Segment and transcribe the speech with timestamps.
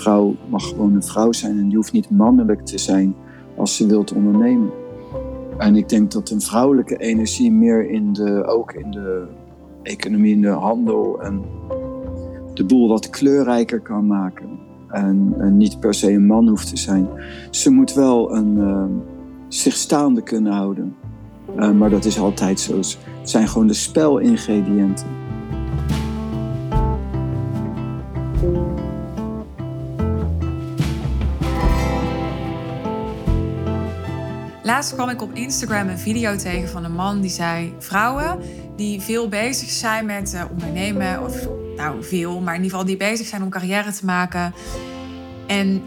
[0.00, 3.14] vrouw mag gewoon een vrouw zijn en die hoeft niet mannelijk te zijn
[3.56, 4.70] als ze wilt ondernemen.
[5.58, 9.26] En ik denk dat een vrouwelijke energie meer in de, ook in de
[9.82, 11.42] economie, in de handel en
[12.54, 14.58] de boel wat kleurrijker kan maken.
[14.88, 17.08] En, niet per se een man hoeft te zijn.
[17.50, 18.84] Ze moet wel een, uh,
[19.48, 20.94] zich staande kunnen houden.
[21.56, 22.76] Uh, maar dat is altijd zo.
[22.76, 25.06] Het zijn gewoon de spelingrediënten.
[34.70, 38.40] Laatst kwam ik op Instagram een video tegen van een man die zei: Vrouwen
[38.76, 42.96] die veel bezig zijn met uh, ondernemen, of nou veel, maar in ieder geval die
[42.96, 44.54] bezig zijn om carrière te maken
[45.46, 45.82] en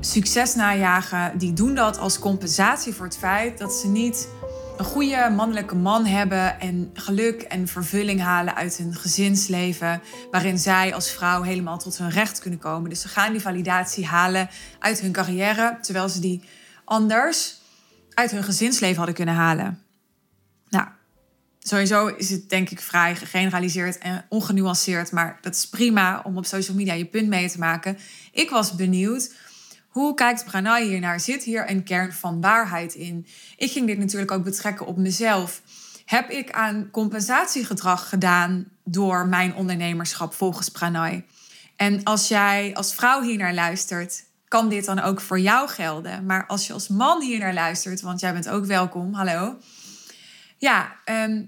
[0.00, 4.28] succes najagen, die doen dat als compensatie voor het feit dat ze niet
[4.76, 10.94] een goede mannelijke man hebben en geluk en vervulling halen uit hun gezinsleven, waarin zij
[10.94, 12.90] als vrouw helemaal tot hun recht kunnen komen.
[12.90, 16.42] Dus ze gaan die validatie halen uit hun carrière, terwijl ze die
[16.84, 17.59] anders
[18.20, 19.82] uit hun gezinsleven hadden kunnen halen.
[20.68, 20.86] Nou,
[21.58, 26.46] sowieso is het denk ik vrij gegeneraliseerd en ongenuanceerd, maar dat is prima om op
[26.46, 27.98] social media je punt mee te maken.
[28.32, 29.34] Ik was benieuwd.
[29.88, 31.20] Hoe kijkt Pranay hier naar?
[31.20, 33.26] Zit hier een kern van waarheid in?
[33.56, 35.62] Ik ging dit natuurlijk ook betrekken op mezelf.
[36.04, 41.24] Heb ik aan compensatiegedrag gedaan door mijn ondernemerschap volgens Pranay?
[41.76, 46.26] En als jij als vrouw hier naar luistert, kan dit dan ook voor jou gelden.
[46.26, 49.56] Maar als je als man hier naar luistert, want jij bent ook welkom, hallo.
[50.58, 51.44] Ja, ehm,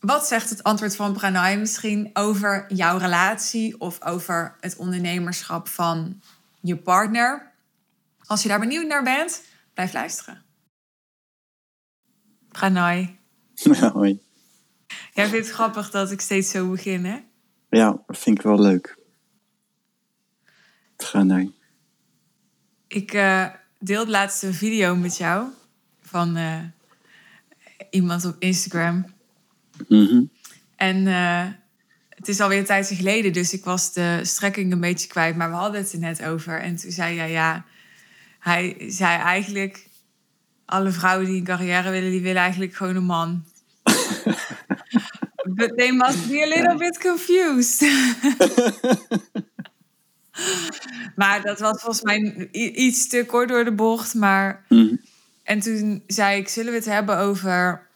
[0.00, 6.20] wat zegt het antwoord van Pranay misschien over jouw relatie of over het ondernemerschap van
[6.60, 7.52] je partner?
[8.26, 9.42] Als je daar benieuwd naar bent,
[9.74, 10.42] blijf luisteren.
[12.48, 13.18] Pranay.
[13.92, 14.20] Hoi.
[15.12, 17.18] Jij vindt het grappig dat ik steeds zo begin, hè?
[17.68, 18.98] Ja, vind ik wel leuk.
[20.96, 21.52] Pranay.
[22.94, 23.46] Ik uh,
[23.78, 25.46] deelde laatst een video met jou
[26.02, 26.58] van uh,
[27.90, 29.04] iemand op Instagram.
[29.88, 30.30] Mm
[30.76, 31.46] En uh,
[32.08, 35.36] het is alweer een tijdje geleden, dus ik was de strekking een beetje kwijt.
[35.36, 36.60] Maar we hadden het er net over.
[36.60, 37.64] En toen zei hij, ja,
[38.38, 39.88] hij zei eigenlijk...
[40.64, 43.44] alle vrouwen die een carrière willen, die willen eigenlijk gewoon een man.
[45.54, 47.80] But they must be a little bit confused.
[51.16, 54.14] maar dat was volgens mij iets te kort door de bocht.
[54.14, 54.64] Maar...
[54.68, 54.94] Mhm.
[55.42, 57.86] En toen zei ik, zullen we het hebben over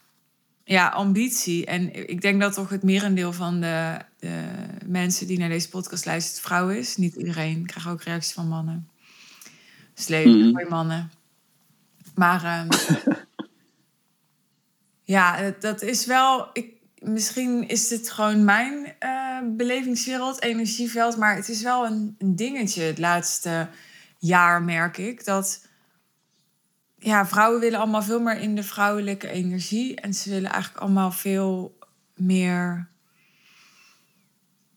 [0.63, 1.65] ja, ambitie?
[1.65, 4.43] En ik denk dat toch het merendeel van de, de
[4.85, 6.97] mensen die naar deze podcast luisteren vrouw is.
[6.97, 7.59] Niet iedereen.
[7.59, 8.89] Ik krijg ook reacties van mannen.
[9.93, 10.51] Dus leven Mhm.
[10.51, 11.11] voor mannen.
[12.15, 12.67] Maar ehm,
[15.03, 16.49] ja, dat- dat is wel...
[16.53, 21.17] Ik, misschien is het gewoon mijn eh, belevingswereld, energieveld.
[21.17, 23.67] Maar het is wel een, een dingetje het laatste
[24.17, 25.25] jaar, merk ik.
[25.25, 25.65] Dat
[26.99, 29.95] ja, vrouwen willen allemaal veel meer in de vrouwelijke energie.
[29.95, 31.77] En ze willen eigenlijk allemaal veel
[32.15, 32.87] meer.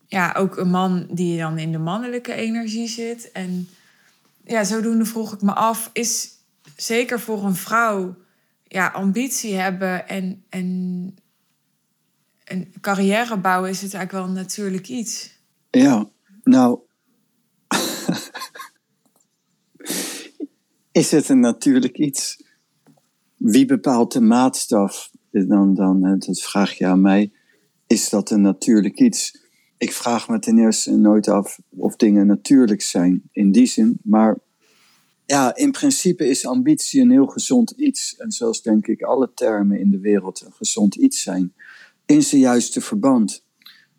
[0.07, 3.33] Ja, ook een man die dan in de mannelijke energie zit.
[3.33, 3.69] En
[4.45, 6.29] ja, zodoende vroeg ik me af: is
[6.77, 8.17] zeker voor een vrouw
[8.67, 11.19] ja, ambitie hebben en, en
[12.51, 15.39] een carrière bouwen, is het eigenlijk wel een natuurlijk iets?
[15.71, 16.09] Ja,
[16.43, 16.79] nou.
[20.93, 22.43] is het een natuurlijk iets?
[23.37, 25.11] Wie bepaalt de maatstaf?
[25.31, 27.33] Dan, dan, eh, dat vraag je aan mij.
[27.87, 29.39] Is dat een natuurlijk iets?
[29.79, 33.99] Ik vraag me ten eerste nooit af of dingen natuurlijk zijn in die zin.
[34.03, 34.39] Maar
[35.27, 38.17] ja, in principe is ambitie een heel gezond iets.
[38.17, 41.53] En zoals denk ik alle termen in de wereld een gezond iets zijn.
[42.11, 43.45] In zijn juiste verband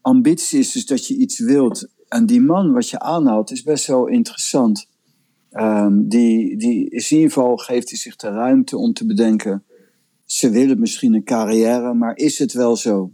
[0.02, 1.88] ambitie is dus dat je iets wilt.
[2.08, 4.90] En die man wat je aanhaalt is best wel interessant.
[5.50, 9.64] Ehm, die, die in ieder geval geeft hij zich de ruimte om te bedenken.
[10.26, 13.12] Ze willen misschien een carrière, maar is het wel zo?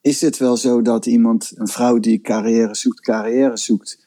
[0.00, 4.06] Is het wel zo dat iemand, een vrouw die carrière zoekt, carrière zoekt?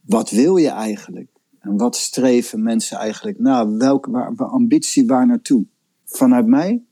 [0.00, 1.30] Wat wil je eigenlijk?
[1.60, 3.68] En wat streven mensen eigenlijk na?
[3.68, 5.66] Welke ambitie waar naartoe?
[6.04, 6.82] Vanuit mij,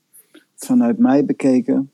[0.55, 1.91] vanuit mij bekeken,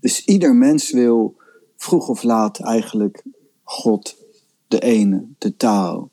[0.00, 1.36] dus ieder mens wil
[1.76, 3.22] vroeg of laat eigenlijk
[3.62, 4.16] God,
[4.68, 6.10] de ene, de taal.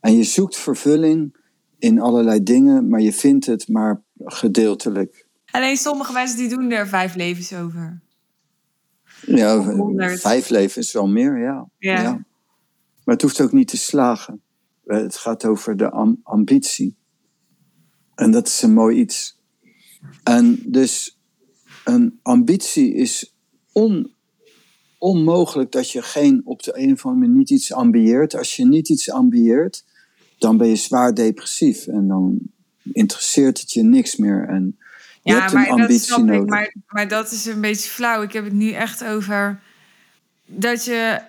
[0.00, 1.36] En je zoekt vervulling
[1.78, 5.26] in allerlei dingen, maar je vindt het maar gedeeltelijk.
[5.50, 8.00] Alleen sommige mensen die doen er vijf levens over.
[9.26, 9.62] Ja,
[10.18, 11.68] vijf levens wel meer, ja.
[11.78, 12.12] Ja.
[13.04, 14.40] Maar het hoeft ook niet te slagen.
[14.86, 16.96] Eh, Het gaat over de am- ambitie.
[18.14, 19.38] En dat is een mooi iets.
[20.22, 21.17] En dus
[21.88, 23.32] een ambitie is
[24.98, 28.34] onmogelijk dat je geen op de een of andere manier niet iets ambieert.
[28.34, 29.84] Als je niet iets ambieert,
[30.38, 32.38] dan ben je zwaar depressief en dan
[32.92, 34.48] interesseert het je niks meer.
[34.48, 34.76] En
[35.22, 36.42] je Ja, hebt maar een ambitie dat nodig.
[36.42, 36.48] ik.
[36.48, 38.22] Maar, maar dat is een beetje flauw.
[38.22, 39.60] Ik heb het nu echt over
[40.46, 41.20] dat je,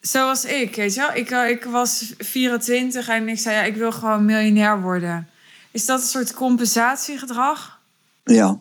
[0.00, 1.14] zoals ik, weet je wel.
[1.14, 5.28] Ik, eh, ik was 24 en ik zei, ja, ik wil gewoon miljonair worden.
[5.70, 7.80] Is dat een soort compensatiegedrag?
[8.24, 8.60] Ja.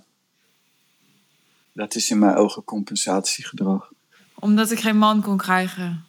[1.73, 3.91] Dat is in mijn ogen compensatiegedrag.
[4.35, 6.03] Omdat ik geen man kon krijgen.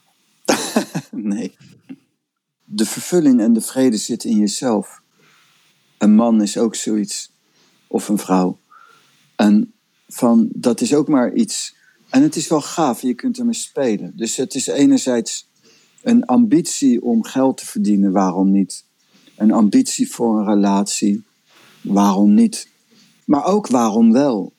[1.10, 1.56] Nee.
[2.64, 5.02] De vervulling en de vrede zitten in jezelf.
[5.98, 7.30] Een man is ook zoiets.
[7.86, 8.58] Of een vrouw.
[9.36, 9.72] En
[10.08, 11.74] van, dat is ook maar iets.
[12.10, 14.12] En het is wel gaaf, je kunt ermee spelen.
[14.16, 15.48] Dus het is enerzijds
[16.02, 18.84] een ambitie om geld te verdienen, waarom niet?
[19.36, 21.24] Een ambitie voor een relatie,
[21.80, 22.68] waarom niet?
[23.24, 24.52] Maar ook waarom wel?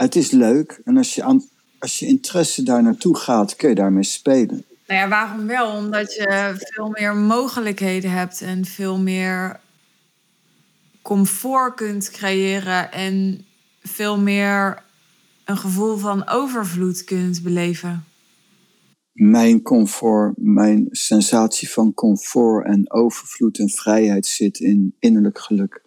[0.00, 1.44] Het is leuk en als je, aan,
[1.78, 4.64] als je interesse daar naartoe gaat, kun je daarmee spelen.
[4.86, 5.76] Nou ja, waarom wel?
[5.76, 9.60] Omdat je veel meer mogelijkheden hebt en veel meer
[11.02, 13.44] comfort kunt creëren en
[13.80, 14.82] veel meer
[15.44, 18.04] een gevoel van overvloed kunt beleven.
[19.12, 25.82] Mijn comfort, mijn sensatie van comfort en overvloed en vrijheid zit in innerlijk geluk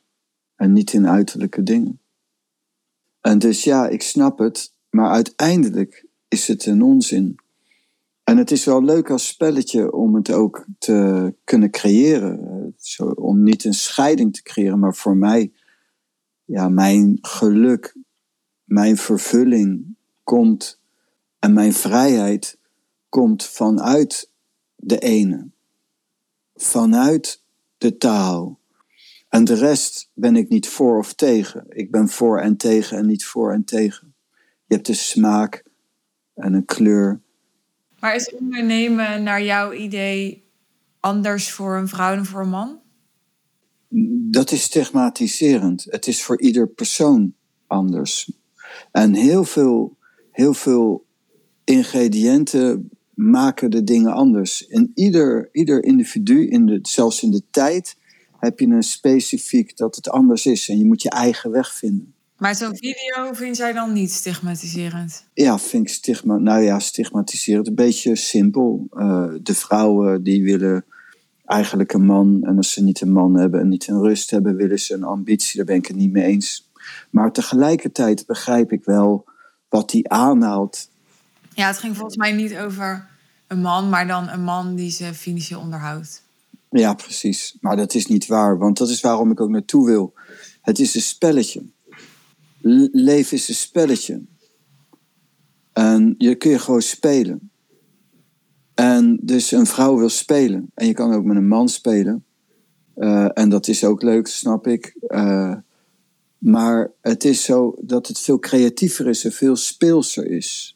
[0.56, 2.02] en niet in uiterlijke dingen.
[3.24, 7.36] En dus ja, ik snap het, maar uiteindelijk is het een onzin.
[8.24, 12.40] En het is wel leuk als spelletje om het ook te kunnen creëren.
[12.40, 15.52] Eh, Zo, om niet een scheiding te creëren, maar voor mij,
[16.46, 17.96] ja, mijn geluk,
[18.64, 20.80] mijn vervulling komt
[21.40, 22.58] en mijn vrijheid
[23.10, 24.32] komt vanuit
[24.76, 25.50] de ene,
[26.56, 27.44] vanuit
[27.78, 28.60] de taal.
[29.34, 31.66] En de rest ben ik niet voor of tegen.
[31.70, 34.16] Ik ben voor en tegen en niet voor en tegen.
[34.66, 35.64] Je hebt een smaak
[36.34, 37.22] en een kleur.
[38.00, 40.44] Maar is ondernemen naar jouw idee
[41.00, 42.80] anders voor een vrouw dan voor een man?
[44.32, 45.86] Dat is stigmatiserend.
[45.90, 47.34] Het is voor ieder persoon
[47.68, 48.32] anders.
[48.92, 49.98] En heel veel,
[50.32, 51.06] heel veel
[51.64, 54.68] ingrediënten maken de dingen anders.
[54.68, 58.02] In ieder, ieder individu, in de, zelfs in de tijd,
[58.44, 60.70] heb je een specifiek dat het anders is.
[60.70, 62.14] En je moet je eigen weg vinden.
[62.38, 65.26] Maar zo'n video vind jij dan niet stigmatiserend?
[65.34, 67.68] Ja, vind ik stigma, nou ja, stigmatiserend.
[67.68, 68.88] Een beetje simpel.
[68.92, 70.86] Eh, de vrouwen die willen
[71.46, 72.44] eigenlijk een man.
[72.44, 75.04] En als ze niet een man hebben en niet een rust hebben, willen ze een
[75.04, 75.58] ambitie.
[75.58, 76.70] Daar ben ik het niet mee eens.
[77.10, 79.26] Maar tegelijkertijd begrijp ik wel
[79.70, 80.90] wat die aanhaalt.
[81.54, 83.08] Ja, het ging volgens mij niet over
[83.48, 86.24] een man, maar dan een man die ze financieel onderhoudt.
[86.74, 87.58] Ja, precies.
[87.60, 90.14] Maar dat is niet waar, want dat is waarom ik ook naartoe wil.
[90.62, 91.64] Het is een spelletje.
[92.62, 94.22] Le- leven is een spelletje.
[95.74, 97.52] En je kun je gewoon spelen.
[98.74, 100.72] En dus een vrouw wil spelen.
[100.74, 102.26] En je kan ook met een man spelen.
[102.96, 104.96] Eh, en dat is ook leuk, snap ik.
[105.08, 105.56] Eh,
[106.38, 110.73] maar het is zo dat het veel creatiever is en veel speelser is.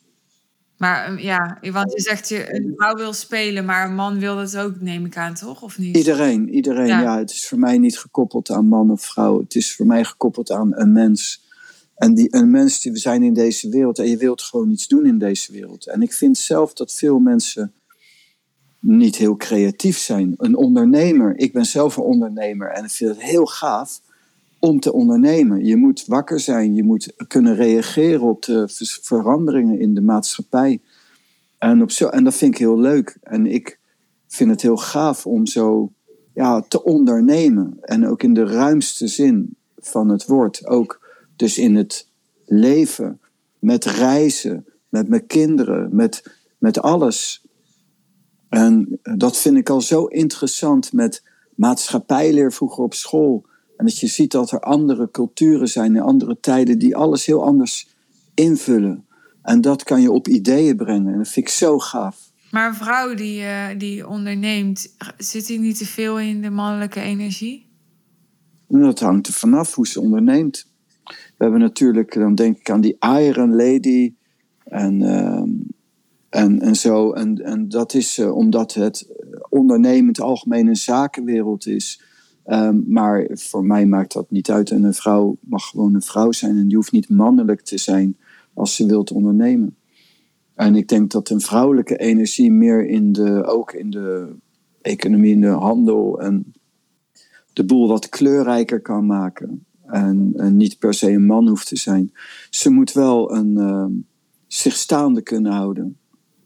[0.78, 4.36] Maar um, ja, want je zegt je een vrouw wil spelen, maar een man wil
[4.36, 5.62] dat ook, neem ik aan, toch?
[5.62, 5.98] Of niet?
[5.98, 6.88] Iedereen, iedereen.
[6.88, 7.02] Ja.
[7.02, 7.18] Ja.
[7.18, 9.40] het is voor mij niet gekoppeld aan man of vrouw.
[9.40, 11.46] Het is voor mij gekoppeld aan een mens.
[11.96, 14.00] En die, een mens, die we zijn in deze wereld.
[14.00, 15.88] En je wilt gewoon iets doen in deze wereld.
[15.88, 17.74] En ik vind zelf dat veel mensen
[18.80, 20.34] niet heel creatief zijn.
[20.38, 21.38] Een ondernemer.
[21.38, 22.72] Ik ben zelf een ondernemer.
[22.72, 24.02] En ik vind het heel gaaf
[24.60, 25.66] om te ondernemen.
[25.66, 26.76] Je moet wakker zijn.
[26.76, 28.64] Je moet kunnen reageren op de
[29.02, 30.82] veranderingen in de maatschappij.
[31.58, 33.18] En, op zo, en dat vind ik heel leuk.
[33.22, 33.80] En ik
[34.28, 35.92] vind het heel gaaf om zo
[36.34, 37.78] ja, te ondernemen.
[37.82, 40.68] En ook in de ruimste zin van het woord.
[40.68, 42.08] Ook dus in het
[42.46, 43.20] leven,
[43.60, 46.24] met reizen, met mijn kinderen, met,
[46.58, 47.46] met alles.
[48.50, 51.24] En dat vind ik al zo interessant met
[51.56, 53.46] maatschappijleer vroeger op school.
[53.78, 57.44] En dat je ziet dat er andere culturen zijn in andere tijden die alles heel
[57.44, 57.88] anders
[58.34, 59.06] invullen.
[59.42, 61.12] En dat kan je op ideeën brengen.
[61.12, 62.32] En dat vind ik zo gaaf.
[62.52, 67.00] Maar een vrouw die, eh, die onderneemt, zit die niet te veel in de mannelijke
[67.00, 67.66] energie?
[68.70, 70.68] En dat hangt er vanaf hoe ze onderneemt.
[71.04, 74.14] We hebben natuurlijk, dan denk ik aan die Iron Lady
[74.64, 75.50] en, ehm,
[76.30, 77.12] en, en zo.
[77.12, 79.08] En, en dat is eh, omdat het
[79.50, 82.02] ondernemen in het algemeen een zakenwereld is.
[82.48, 84.72] Ehm, maar voor mij maakt dat niet uit.
[84.72, 86.58] En een vrouw mag gewoon een vrouw zijn.
[86.58, 88.18] En die hoeft niet mannelijk te zijn
[88.54, 89.76] als ze wilt ondernemen.
[90.56, 94.36] En ik denk dat een vrouwelijke energie meer in de, ook in de
[94.82, 96.54] economie, in de handel en
[97.54, 99.66] de boel wat kleurrijker kan maken.
[99.86, 102.12] En, niet per se een man hoeft te zijn.
[102.50, 103.92] Ze moet wel een, ehm,
[104.48, 105.98] zich staande kunnen houden.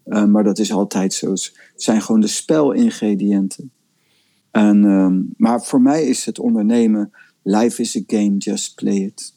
[0.05, 1.31] Uh, maar dat is altijd zo.
[1.31, 3.71] Het zijn gewoon de spelingrediënten.
[4.51, 9.33] En, um, maar voor mij is het ondernemen, life is a game, just play it.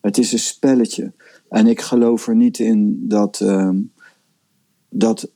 [0.00, 1.12] Het is een spelletje.
[1.48, 3.92] En ik geloof er niet in dat, um,
[4.88, 5.30] dat,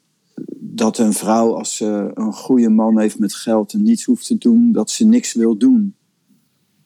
[0.58, 4.38] dat een vrouw, als ze een goede man heeft met geld en niets hoeft te
[4.38, 5.94] doen, dat ze niks wil doen.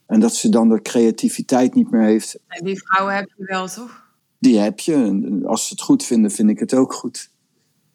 [0.06, 2.38] En dat ze dan de creativiteit niet meer heeft.
[2.46, 4.04] En die vrouwen heb je wel, toch?
[4.38, 4.94] Die heb je.
[4.94, 7.30] En als ze het goed vinden, vind ik het ook goed.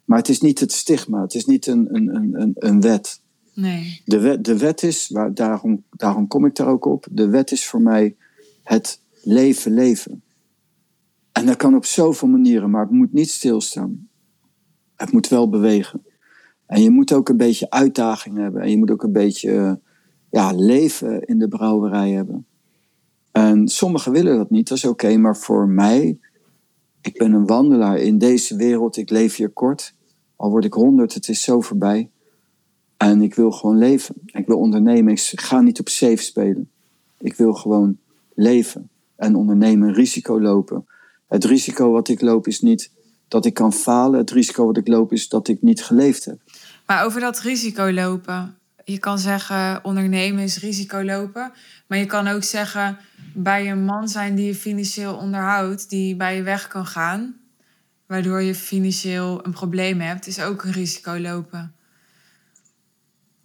[0.05, 1.22] Maar het is niet het stigma.
[1.22, 3.20] Het is niet een, een, een, een wet.
[3.53, 4.01] Nee.
[4.05, 7.08] De wet, de wet is, waar, daarom, daarom kom ik daar ook op.
[7.12, 8.15] De wet is voor mij
[8.63, 10.24] het leven leven.
[11.31, 14.08] En dat kan op zoveel manieren, maar het moet niet stilstaan.
[14.96, 16.05] Het moet wel bewegen.
[16.65, 18.62] En je moet ook een beetje uitdaging hebben.
[18.62, 19.79] En je moet ook een beetje
[20.29, 22.46] ja, leven in de brouwerij hebben.
[23.31, 25.17] En sommigen willen dat niet, dat is oké.
[25.17, 26.20] maar voor mij,
[27.01, 28.98] ik ben een wandelaar in deze wereld.
[28.98, 29.96] Ik leef hier kort.
[30.36, 32.10] Al word ik honderd, het is zo voorbij.
[33.01, 34.15] En ik wil gewoon leven.
[34.25, 35.13] Ik wil ondernemen.
[35.13, 36.70] Ik ga niet op safe spelen.
[37.17, 37.98] Ik wil gewoon
[38.36, 40.86] leven en ondernemen, risico lopen.
[41.27, 42.91] Het risico wat ik loop is niet
[43.27, 44.20] dat ik kan falen.
[44.20, 46.39] Het risico wat ik loop is dat ik niet geleefd heb.
[46.86, 48.58] Maar over dat risico lopen.
[48.84, 51.51] Je kan zeggen ondernemen is risico lopen.
[51.88, 52.98] Maar je kan ook zeggen
[53.34, 57.36] bij een man zijn die je financieel onderhoudt, die bij je weg kan gaan.
[58.05, 61.75] Waardoor je financieel een probleem hebt, is ook een risico lopen.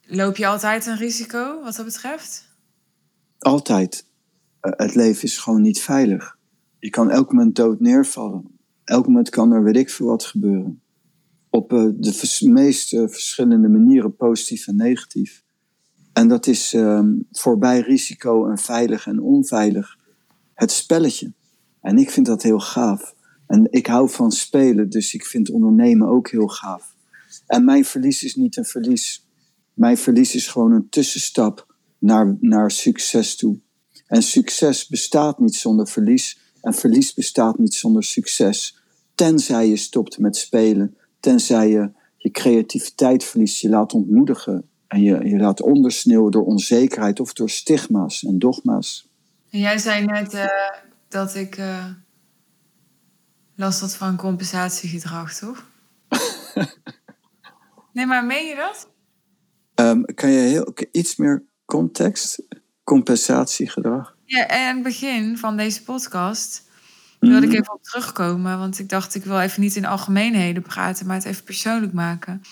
[0.07, 2.49] Loop je altijd een risico wat dat betreft?
[3.39, 4.07] Altijd.
[4.61, 6.39] Eh, het leven is gewoon niet veilig.
[6.79, 8.59] Je kan elk moment dood neervallen.
[8.85, 10.81] Elk moment kan er weet ik veel wat gebeuren.
[11.51, 15.45] Op uh, de meest verschillende manieren, positief en negatief.
[16.13, 19.97] En dat is uh, voorbij risico en veilig en onveilig
[20.55, 21.33] het spelletje.
[21.81, 23.15] En ik vind dat heel gaaf.
[23.47, 26.95] En ik hou van spelen, dus ik vind ondernemen ook heel gaaf.
[27.47, 29.26] En mijn verlies is niet een verlies.
[29.77, 33.59] Mijn verlies is gewoon een tussenstap naar, naar succes toe.
[34.07, 36.39] En succes bestaat niet zonder verlies.
[36.61, 38.79] En verlies bestaat niet zonder succes.
[39.15, 40.97] Tenzij je stopt met spelen.
[41.21, 44.69] Tenzij je je creativiteit verliest, je laat ontmoedigen.
[44.87, 49.09] En je, je laat ondersneeuwen door onzekerheid of door stigma's en dogma's.
[49.51, 50.45] En jij zei net uh,
[51.09, 51.87] dat ik uh,
[53.55, 55.69] last had van compensatiegedrag, toch?
[57.93, 58.95] nee, maar meen je dat?
[59.81, 62.43] Um, kan je heel, iets meer context?
[62.85, 64.17] Compensatiegedrag?
[64.25, 66.65] Ja, en het begin van deze podcast
[67.21, 67.61] wilde ik mhm.
[67.61, 68.59] even op terugkomen.
[68.59, 72.43] Want ik dacht, ik wil even niet in algemeenheden praten, maar het even persoonlijk maken.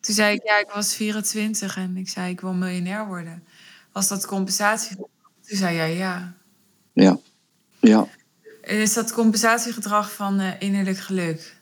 [0.00, 3.44] Toen zei ik, ja, ik was 24 en ik zei, ik wil miljonair worden.
[3.92, 4.96] Was dat compensatie?
[4.96, 6.34] Toen zei jij ja.
[6.92, 7.18] Ja,
[7.80, 8.06] ja.
[8.62, 11.53] Is dat compensatiegedrag van uh, innerlijk geluk?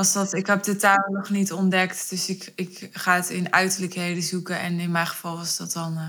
[0.00, 3.52] Was dat, ik heb de taal nog niet ontdekt, dus ik, ik ga het in
[3.52, 4.60] uiterlijkheden zoeken.
[4.60, 5.92] En in mijn geval was dat dan.
[5.92, 6.08] Uh...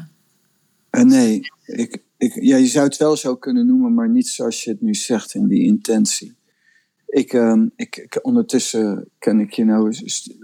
[0.92, 4.64] Uh, nee, ik, ik, ja, je zou het wel zo kunnen noemen, maar niet zoals
[4.64, 6.36] je het nu zegt in die intentie.
[7.08, 9.94] Ik, uh, ik, ik, ondertussen ken ik je nou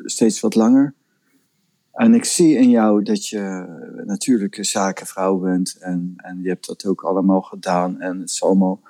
[0.03, 0.93] steeds wat langer.
[1.91, 3.65] En ik zie in jou dat je
[4.05, 5.77] natuurlijk een zakenvrouw bent.
[5.79, 7.99] En, en je hebt dat ook allemaal gedaan.
[7.99, 8.81] En het is allemaal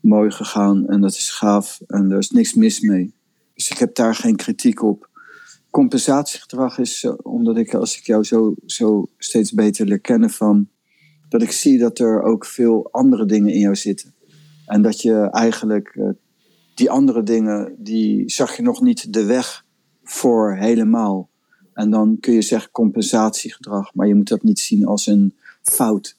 [0.00, 0.88] mooi gegaan.
[0.88, 1.80] En dat is gaaf.
[1.86, 3.14] En er is niks mis mee.
[3.54, 5.08] Dus ik heb daar geen kritiek op.
[5.70, 10.68] Compensatiegedrag is uh, omdat ik, als ik jou zo, zo steeds beter leer kennen van.
[11.28, 14.14] Dat ik zie dat er ook veel andere dingen in jou zitten.
[14.66, 16.08] En dat je eigenlijk uh,
[16.74, 19.64] die andere dingen, die zag je nog niet de weg
[20.02, 21.28] voor helemaal.
[21.72, 26.16] En dan kun je zeggen compensatiegedrag, maar je moet dat niet zien als een fout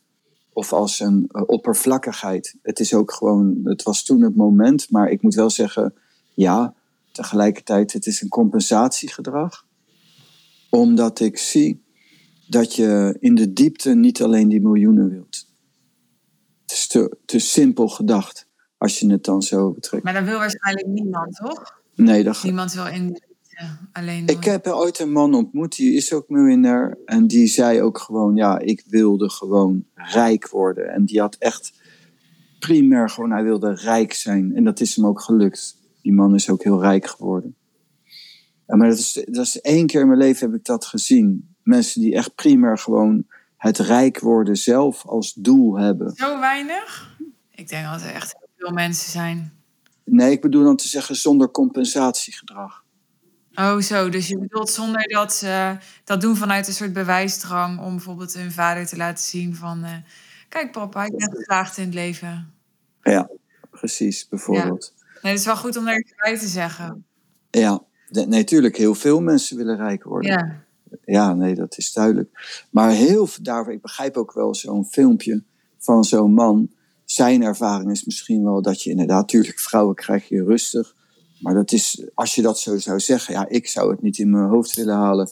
[0.53, 2.55] of als een uh, oppervlakkigheid.
[2.61, 5.93] Het is ook gewoon, het was toen het moment, maar ik moet wel zeggen,
[6.33, 6.73] ja,
[7.15, 9.65] tegelijkertijd, het is een compensatiegedrag.
[10.69, 11.83] Omdat ik zie
[12.47, 15.47] dat je in de diepte niet alleen die miljoenen wilt.
[16.61, 18.47] Het is te, te simpel gedacht.
[18.77, 20.03] Als je het dan zo betrekt.
[20.03, 21.81] Maar dat wil waarschijnlijk niemand, toch?
[21.95, 23.21] Nee, dat Niemand wil in
[23.91, 24.27] alleen.
[24.27, 26.97] Ik heb ooit een man ontmoet, die is ook miljonair.
[27.05, 30.89] En die zei ook gewoon: Ja, ik wilde gewoon rijk worden.
[30.89, 31.73] En die had echt
[32.59, 34.55] primair gewoon, hij wilde rijk zijn.
[34.55, 35.77] En dat is hem ook gelukt.
[36.05, 37.55] Die man is ook heel rijk geworden.
[38.65, 41.55] maar dat is, dat is één keer in mijn leven heb ik dat gezien.
[41.63, 43.25] Mensen die echt primair gewoon
[43.57, 46.11] het rijk worden zelf als doel hebben.
[46.15, 47.17] Zo weinig?
[47.51, 49.53] Ik denk dat er echt veel mensen zijn.
[50.03, 52.83] Nee, ik bedoel dan te zeggen zonder compensatiegedrag.
[53.53, 54.09] Oh, zo.
[54.09, 58.51] Dus je bedoelt zonder dat ze dat doen vanuit een soort bewijsdrang om bijvoorbeeld hun
[58.51, 59.83] vader te laten zien van...
[59.83, 59.91] Uh,
[60.49, 62.53] kijk papa, ik ben geslaagd in het leven.
[63.01, 63.29] Ja,
[63.69, 64.93] precies, bijvoorbeeld.
[64.97, 65.04] Ja.
[65.25, 67.05] Nee, het is wel goed om daar bij te zeggen.
[67.49, 70.31] Ja, nee, natuurlijk, heel veel mensen willen rijk worden.
[70.31, 70.63] Ja.
[71.05, 72.63] Ja, nee, dat is duidelijk.
[72.69, 75.43] Maar heel daarvoor, ik begrijp ook wel zo'n filmpje
[75.77, 76.69] van zo'n man.
[77.05, 80.95] Zijn ervaring is misschien wel dat je inderdaad, natuurlijk, vrouwen krijg je rustig.
[81.39, 84.29] Maar dat is, als je dat zo zou zeggen, ja, ik zou het niet in
[84.29, 85.29] mijn hoofd willen halen.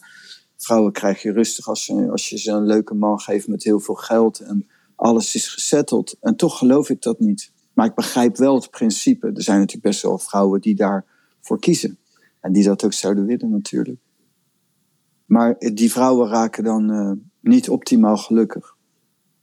[0.57, 3.79] Vrouwen krijg je rustig als, je, als je ze een leuke man geeft met heel
[3.79, 6.15] veel geld en alles is gezetteld.
[6.21, 7.51] En toch geloof ik dat niet.
[7.73, 9.31] Maar ik begrijp wel het principe.
[9.33, 11.97] Er zijn natuurlijk best wel vrouwen die daarvoor kiezen.
[12.39, 13.99] En die dat ook zouden willen natuurlijk.
[15.25, 18.75] Maar die vrouwen raken dan uh, niet optimaal gelukkig.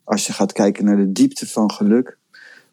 [0.05, 2.19] Als je gaat kijken naar de diepte van geluk,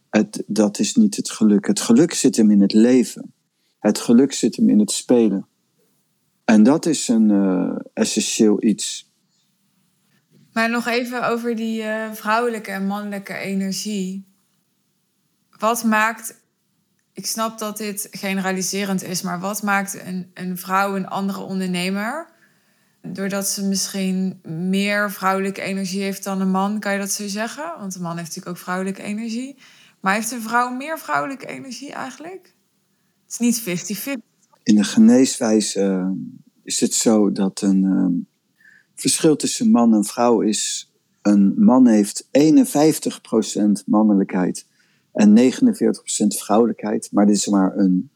[0.10, 1.68] het, dat is niet het geluk.
[1.68, 3.34] Het geluk zit hem in het leven.
[3.80, 5.48] Het geluk zit hem in het spelen.
[6.46, 9.12] En dat is een uh, essentieel iets.
[10.54, 14.27] Maar nog even over die uh, vrouwelijke en mannelijke energie.
[15.58, 16.36] Wat maakt,
[17.14, 22.36] ik snap dat dit generaliserend is, maar wat maakt een, een vrouw een andere ondernemer?
[23.02, 27.74] Doordat ze misschien meer vrouwelijke energie heeft dan een man, kan je dat zo zeggen?
[27.80, 29.58] Want een man heeft natuurlijk ook vrouwelijke energie.
[30.00, 32.56] Maar heeft een vrouw meer vrouwelijke energie eigenlijk?
[33.24, 34.12] Het is niet 50-50.
[34.64, 36.16] In de geneeswijze
[36.64, 38.26] is het zo dat een uh,
[38.96, 40.92] verschil tussen man en vrouw is.
[41.22, 44.67] Een man heeft 51% mannelijkheid
[45.18, 47.10] en 49% vrouwelijkheid.
[47.12, 48.12] Maar dit is maar een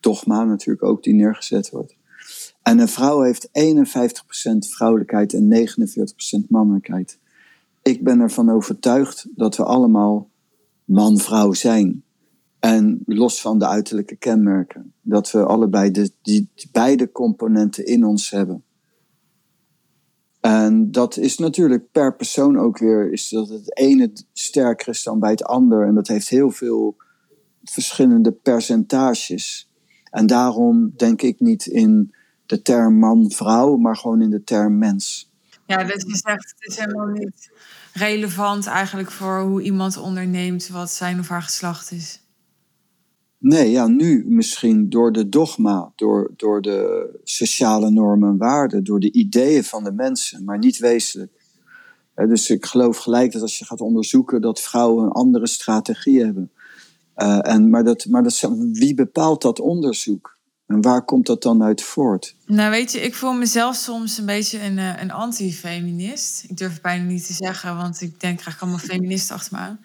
[0.00, 1.96] dogma natuurlijk ook die neergezet wordt.
[2.62, 3.50] En een vrouw heeft 51%
[4.58, 5.68] vrouwelijkheid en
[6.44, 7.18] 49% mannelijkheid.
[7.82, 10.30] Ik ben ervan overtuigd dat we allemaal
[10.84, 12.02] man-vrouw zijn.
[12.58, 14.92] En los van de uiterlijke kenmerken.
[15.02, 18.64] Dat we allebei de, die, die beide componenten in ons hebben.
[20.44, 25.18] En dat is natuurlijk per persoon ook weer, is dat het ene sterker is dan
[25.18, 25.86] bij het ander.
[25.86, 26.96] En dat heeft heel veel
[27.62, 29.70] verschillende percentages.
[30.10, 32.14] En daarom denk ik niet in
[32.46, 35.30] de term man-vrouw, maar gewoon in de term mens.
[35.66, 37.50] Ja, dus je zegt het is helemaal niet
[37.92, 42.23] relevant eigenlijk voor hoe iemand onderneemt wat zijn of haar geslacht is.
[43.44, 49.00] Nee, ja, nu misschien door de dogma, door, door de sociale normen en waarden, door
[49.00, 51.32] de ideeën van de mensen, maar niet wezenlijk.
[52.14, 56.50] dus ik geloof gelijk dat als je gaat onderzoeken dat vrouwen een andere strategie hebben.
[57.16, 60.36] Uh, en, maar dat, maar dat, wie bepaalt dat onderzoek?
[60.66, 62.36] En waar komt dat dan uit voort?
[62.46, 66.44] Nou, weet je, ik voel mezelf soms een beetje een, eh, een anti-feminist.
[66.48, 69.58] Ik durf het bijna niet te zeggen, want ik denk graag allemaal feministen achter me
[69.58, 69.80] aan.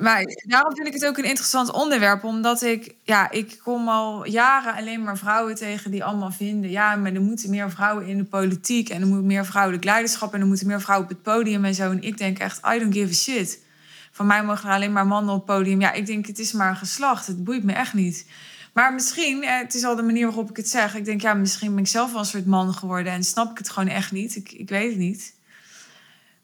[0.00, 4.26] Maar daarom vind ik het ook een interessant onderwerp, omdat ik, ja, ik kom al
[4.26, 8.16] jaren alleen maar vrouwen tegen die allemaal vinden, ja, maar er moeten meer vrouwen in
[8.16, 11.22] de politiek en er moet meer vrouwelijk leiderschap en er moeten meer vrouwen op het
[11.22, 11.90] podium en zo.
[11.90, 13.64] En ik denk echt, I don't give a shit.
[14.12, 15.80] Van mij mogen er alleen maar mannen op het podium.
[15.80, 17.26] Ja, ik denk, het is maar een geslacht.
[17.26, 18.26] Het boeit me echt niet.
[18.72, 20.94] Maar misschien, eh, het is al de manier waarop ik het zeg.
[20.94, 23.58] Ik denk, ja, misschien ben ik zelf wel een soort man geworden en snap ik
[23.58, 24.36] het gewoon echt niet.
[24.36, 25.34] Ik, ik weet het niet.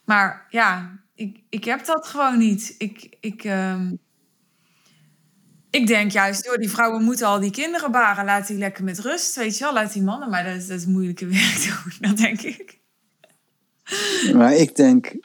[0.04, 2.74] Maar ja, ik, ik heb dat gewoon niet.
[2.78, 3.98] Ik, ik, um,
[5.70, 8.24] ik denk juist, door die vrouwen moeten al die kinderen baren.
[8.24, 9.72] Laat die lekker met rust, weet je wel.
[9.72, 12.80] Laat die mannen maar dat, dat is moeilijke werk doen, dat denk ik.
[14.34, 15.16] Maar ik denk,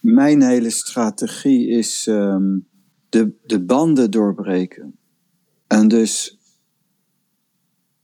[0.00, 2.68] mijn hele strategie is um,
[3.08, 4.96] de, de banden doorbreken.
[5.66, 6.38] En dus,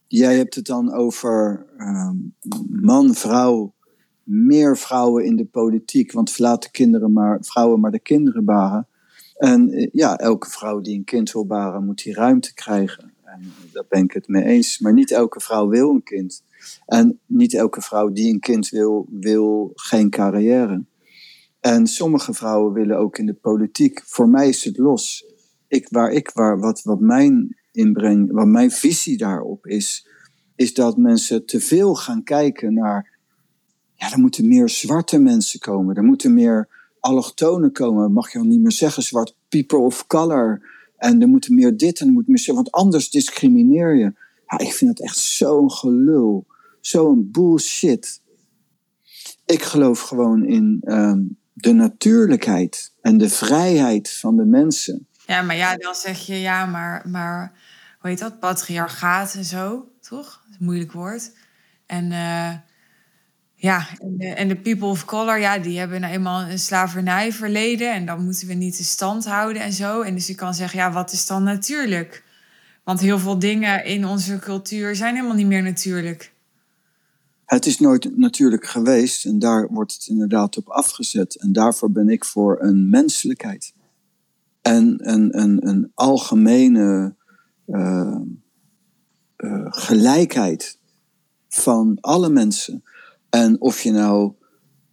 [0.06, 2.34] jij hebt het dan over um,
[2.68, 3.74] man, vrouw,
[4.28, 6.12] meer vrouwen in de politiek.
[6.12, 8.86] Want laat de kinderen maar, vrouwen maar de kinderen baren.
[9.36, 13.12] En eh, ja, elke vrouw die een kind wil baren, moet die ruimte krijgen.
[13.24, 14.78] En daar ben ik het mee eens.
[14.78, 16.42] Maar niet elke vrouw wil een kind.
[16.86, 20.84] En niet elke vrouw die een kind wil, wil geen carrière.
[21.60, 24.02] En sommige vrouwen willen ook in de politiek.
[24.04, 25.24] Voor mij is het los.
[25.68, 30.08] Ik, waar ik, waar, wat, wat mijn inbreng, wat mijn visie daarop is,
[30.56, 33.17] is dat mensen te veel gaan kijken naar
[33.98, 35.96] ja, er moeten meer zwarte mensen komen.
[35.96, 36.68] Er moeten meer
[37.00, 38.12] allochtonen komen.
[38.12, 40.62] Mag je al niet meer zeggen, zwart people of color.
[40.96, 44.12] En er moeten meer dit en er moet meer zo, want anders discrimineer je.
[44.46, 46.46] Ja, ik vind het echt zo'n gelul.
[46.80, 48.20] Zo'n bullshit.
[49.46, 55.06] Ik geloof gewoon in um, de natuurlijkheid en de vrijheid van de mensen.
[55.26, 57.52] Ja, maar ja, dan zeg je ja, maar, maar
[58.00, 58.38] hoe heet dat?
[58.38, 60.42] Patriarchaat en zo, toch?
[60.44, 61.32] Dat is moeilijk woord.
[61.86, 62.54] En uh,
[63.60, 63.86] ja,
[64.18, 67.92] en de, people of color, ja, die hebben nou eenmaal een slavernij verleden.
[67.92, 70.00] En dan moeten we niet de stand houden en zo.
[70.00, 72.24] En dus je kan zeggen, ja, wat is dan natuurlijk?
[72.84, 76.32] Want heel veel dingen in onze cultuur zijn helemaal niet meer natuurlijk.
[77.44, 81.34] Het is nooit natuurlijk geweest en daar wordt het inderdaad op afgezet.
[81.34, 83.72] En daarvoor ben ik voor een menselijkheid.
[84.62, 87.14] En een, een, een algemene
[87.66, 88.16] uh,
[89.36, 90.78] eh, gelijkheid
[91.48, 92.82] van alle mensen.
[93.30, 94.32] En of je nou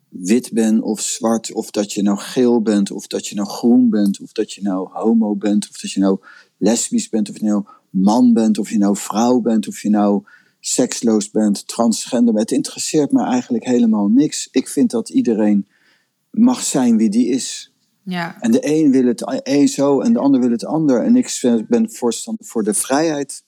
[0.09, 3.89] wit bent of zwart, of dat je nou geel bent, of dat je nou groen
[3.89, 6.19] bent, of dat je nou homo bent, of dat je nou
[6.57, 10.23] lesbisch bent, of je nou man bent, of je nou vrouw bent, of je nou
[10.59, 12.49] seksloos bent, transgender bent.
[12.49, 14.47] Het interesseert me eigenlijk helemaal niks.
[14.51, 15.67] Ik vind dat iedereen
[16.31, 17.73] mag zijn wie die is.
[18.03, 18.41] Ja.
[18.41, 21.03] En de een wil het een zo en de ander wil het ander.
[21.03, 23.43] En ik ben voorstander voor de vrijheid.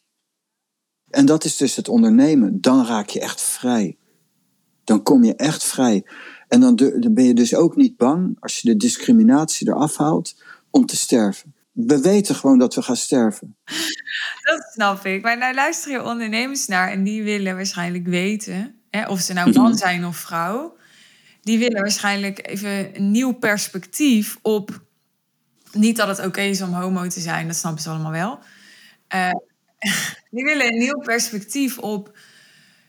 [1.10, 2.62] En dat is dus het ondernemen.
[2.62, 3.98] Dan raak je echt vrij.
[4.88, 6.06] Dan kom je echt vrij.
[6.48, 10.44] En dan, dan ben je dus ook niet bang, als je de discriminatie eraf haalt,
[10.70, 11.56] om te sterven.
[11.72, 13.56] We weten gewoon dat we gaan sterven.
[14.42, 15.22] Dat snap ik.
[15.22, 19.54] Maar nou luister je ondernemers naar en die willen waarschijnlijk weten, hè, of ze nou
[19.54, 19.78] man mhm.
[19.78, 20.78] zijn of vrouw,
[21.42, 24.82] die willen waarschijnlijk even een nieuw perspectief op.
[25.72, 28.40] Niet dat het oké is om homo te zijn, dat snappen ze allemaal wel.
[29.16, 29.32] Uh,
[30.32, 32.18] die willen een nieuw perspectief op.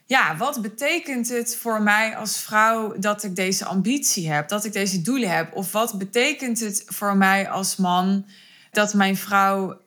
[0.09, 4.73] Ja, wat betekent het voor mij als vrouw dat ik deze ambitie heb, dat ik
[4.73, 5.55] deze doelen heb?
[5.55, 8.27] Of wat betekent het voor mij als man
[8.71, 9.81] dat mijn vrouw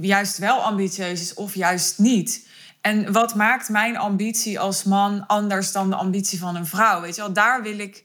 [0.00, 2.48] juist wel ambitieus is of juist niet?
[2.80, 7.00] En wat maakt mijn ambitie als man anders dan de ambitie van een vrouw?
[7.00, 8.04] Weet je wel, daar wil ik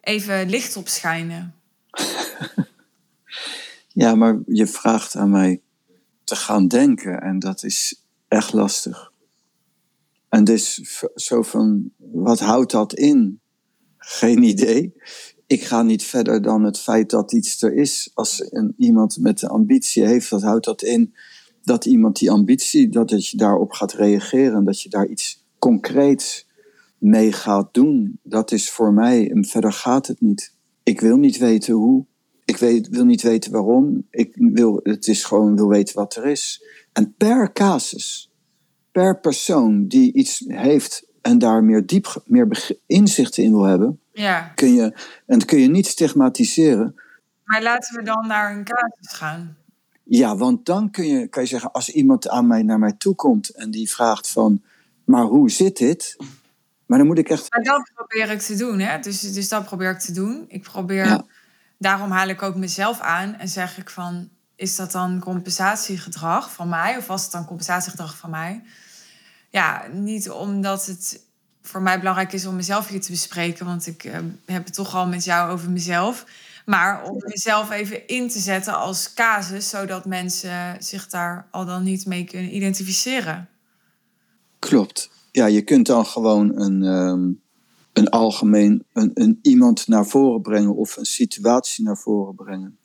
[0.00, 1.54] even licht op schijnen.
[4.02, 5.60] ja, maar je vraagt aan mij
[6.24, 9.12] te gaan denken en dat is echt lastig.
[10.34, 10.80] En dus
[11.14, 13.40] zo van, wat houdt dat in?
[13.96, 14.94] Geen idee.
[15.46, 18.10] Ik ga niet verder dan het feit dat iets er is.
[18.14, 21.14] Als een, iemand met de ambitie heeft, wat houdt dat in?
[21.62, 24.64] Dat iemand die ambitie, dat je daarop gaat reageren.
[24.64, 26.48] Dat je daar iets concreets
[26.98, 28.18] mee gaat doen.
[28.22, 30.54] Dat is voor mij, en verder gaat het niet.
[30.82, 32.04] Ik wil niet weten hoe.
[32.44, 32.56] Ik
[32.90, 34.06] wil niet weten waarom.
[34.10, 36.64] Ik wil, het is gewoon wil weten wat er is.
[36.92, 38.33] En per casus,
[38.94, 44.52] per persoon die iets heeft en daar meer diep meer inzichten in wil hebben, ja.
[44.54, 44.82] kun je,
[45.26, 46.94] en dat kun je niet stigmatiseren.
[47.44, 49.56] Maar laten we dan naar een casus gaan.
[50.02, 53.14] Ja, want dan kun je, kan je zeggen, als iemand aan mij, naar mij toe
[53.14, 54.62] komt en die vraagt van,
[55.04, 56.16] maar hoe zit dit?
[56.86, 57.50] Maar dan moet ik echt.
[57.50, 58.98] Maar dat probeer ik te doen, hè?
[58.98, 60.44] Dus, dus dat probeer ik te doen.
[60.48, 61.22] Ik probeer.
[61.78, 66.68] Daarom haal ik ook mezelf aan en zeg ik van: is dat dan compensatiegedrag van
[66.68, 66.96] mij?
[66.96, 68.62] Of was het dan compensatiegedrag van mij?
[69.54, 71.22] Ja, niet omdat het
[71.62, 74.94] voor mij belangrijk is om mezelf hier te bespreken, want ik uh, heb het toch
[74.94, 76.26] al met jou over mezelf.
[76.66, 81.82] Maar om mezelf even in te zetten als casus, zodat mensen zich daar al dan
[81.82, 83.48] niet mee kunnen identificeren.
[84.58, 87.32] Klopt ja, je kunt dan gewoon een, ehm,
[87.92, 92.78] een algemeen een, een iemand naar voren brengen of een situatie naar voren brengen.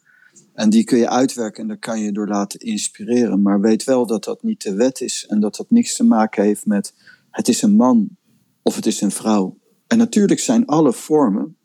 [0.60, 3.42] En die kun je uitwerken en daar kan je door laten inspireren.
[3.42, 6.44] Maar weet wel dat dat niet de wet is en dat dat niks te maken
[6.44, 6.94] heeft met
[7.32, 8.18] het is een man
[8.62, 9.58] of het is een vrouw.
[9.88, 11.58] En natuurlijk zijn alle vormen,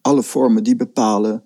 [0.00, 1.44] alle vormen die bepalen,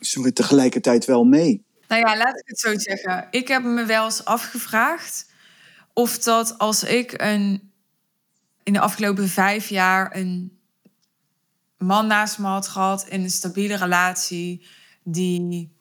[0.00, 1.64] sorry, tegelijkertijd wel mee.
[1.88, 3.28] Nou ja, laat ik het zo zeggen.
[3.30, 5.30] Ik heb me wel eens afgevraagd
[5.92, 7.72] of dat als ik een,
[8.62, 10.58] in de afgelopen vijf jaar een
[11.78, 14.66] man naast me had gehad in een stabiele relatie,
[15.12, 15.72] die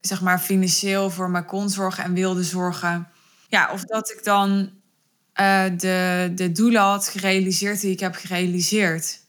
[0.00, 3.08] zeg maar financieel voor mij kon zorgen en wilde zorgen.
[3.48, 4.70] Ja, of dat ik dan
[5.40, 9.22] uh, de, de doelen had gerealiseerd die ik heb gerealiseerd.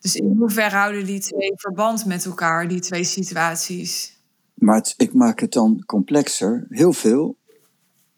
[0.00, 4.20] Dus in hoeverre houden die twee verband met elkaar, die twee situaties?
[4.54, 7.36] Maar ik maak het dan complexer, heel veel.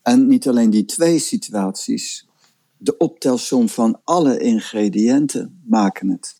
[0.03, 2.29] En niet alleen die twee situaties,
[2.77, 6.34] de optelsom van alle ingrediënten maken het.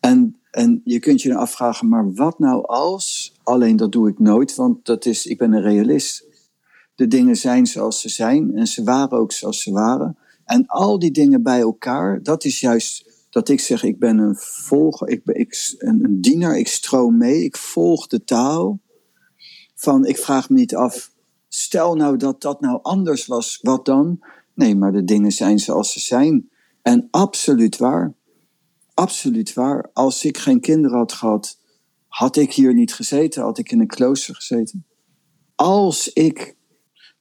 [0.00, 3.34] En, en je kunt je dan afvragen, maar wat nou als?
[3.42, 6.24] Alleen dat doe ik nooit, want dat is, ik ben een realist.
[6.94, 10.18] De dingen zijn zoals ze zijn en ze waren ook zoals ze waren.
[10.44, 14.36] En al die dingen bij elkaar, dat is juist dat ik zeg, ik ben een
[14.36, 18.80] volger, ik ben ik, een, een diener, ik stroom mee, ik volg de taal.
[19.74, 21.10] Van, ik vraag me niet af,
[21.48, 24.18] stel nou dat dat nou anders was, wat dan?
[24.54, 26.50] Nee, maar de dingen zijn zoals ze zijn.
[26.82, 28.14] En absoluut waar.
[29.00, 29.90] Absoluut waar.
[29.92, 31.58] Als ik geen kinderen had gehad,
[32.08, 34.86] had ik hier niet gezeten, had ik in een klooster gezeten.
[35.54, 36.56] Als ik,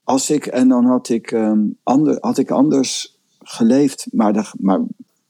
[0.04, 4.78] als ik en dan had ik, um, ander, had ik anders geleefd, maar, de, maar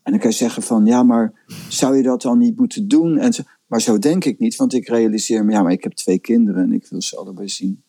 [0.04, 1.34] en dan kan je zeggen van, ja, maar
[1.68, 3.18] zou je dat dan niet moeten doen?
[3.18, 5.94] En zo, maar zo denk ik niet, want ik realiseer me, ja, maar ik heb
[5.94, 7.84] twee kinderen en ik wil ze allebei zien.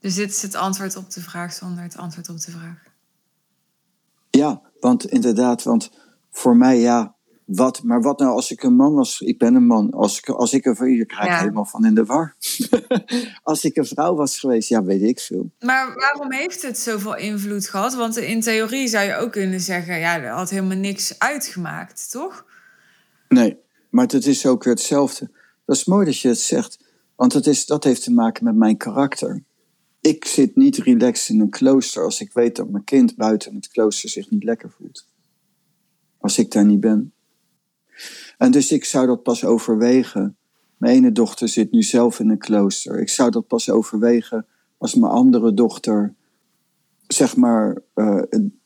[0.00, 2.82] Dus dit is het antwoord op de vraag zonder het antwoord op de vraag.
[4.30, 5.90] Ja, want inderdaad, want
[6.30, 7.16] voor mij ja,
[7.48, 9.20] wat, maar wat nou als ik een man was?
[9.20, 9.90] Ik ben een man.
[9.90, 11.38] Als ik, als ik een vrouw, Ja.
[11.38, 12.34] helemaal van in de war.
[13.42, 15.50] als ik een vrouw was geweest, ja, weet ik veel.
[15.60, 17.94] Maar waarom heeft het zoveel invloed gehad?
[17.94, 22.44] Want in theorie zou je ook kunnen zeggen, ja, dat had helemaal niks uitgemaakt, toch?
[23.28, 23.56] Nee,
[23.90, 25.30] maar het is ook weer hetzelfde.
[25.64, 26.78] Dat is mooi dat je het zegt,
[27.16, 29.42] want het is, dat heeft te maken met mijn karakter.
[30.00, 33.68] Ik zit niet relaxed in een klooster als ik weet dat mijn kind buiten het
[33.68, 35.06] klooster zich niet lekker voelt.
[36.18, 37.12] Als ik daar niet ben.
[38.38, 40.36] En dus ik zou dat pas overwegen.
[40.76, 43.00] Mijn ene dochter zit nu zelf in een klooster.
[43.00, 44.46] Ik zou dat pas overwegen
[44.78, 46.14] als mijn andere dochter,
[47.06, 48.60] zeg maar, eh, een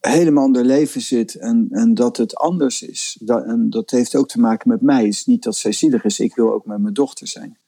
[0.00, 3.18] helemaal ander leven zit en, en dat het anders is.
[3.20, 5.04] Dat, en dat heeft ook te maken met mij.
[5.04, 7.58] Het is niet dat zij zielig is, ik wil ook met mijn dochter zijn.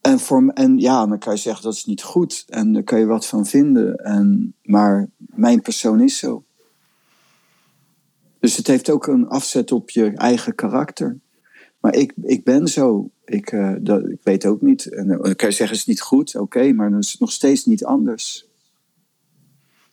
[0.00, 2.98] En, voor, en ja, dan kan je zeggen dat is niet goed en daar kan
[2.98, 3.96] je wat van vinden.
[3.96, 6.44] En, maar mijn persoon is zo.
[8.40, 11.18] Dus het heeft ook een afzet op je eigen karakter.
[11.80, 13.10] Maar ik, ik ben zo.
[13.24, 14.86] Ik, eh, dat, ik weet ook niet.
[14.86, 16.36] En dan kan je zeggen, het is niet goed.
[16.36, 18.46] Oké, maar dan is het nog steeds niet anders.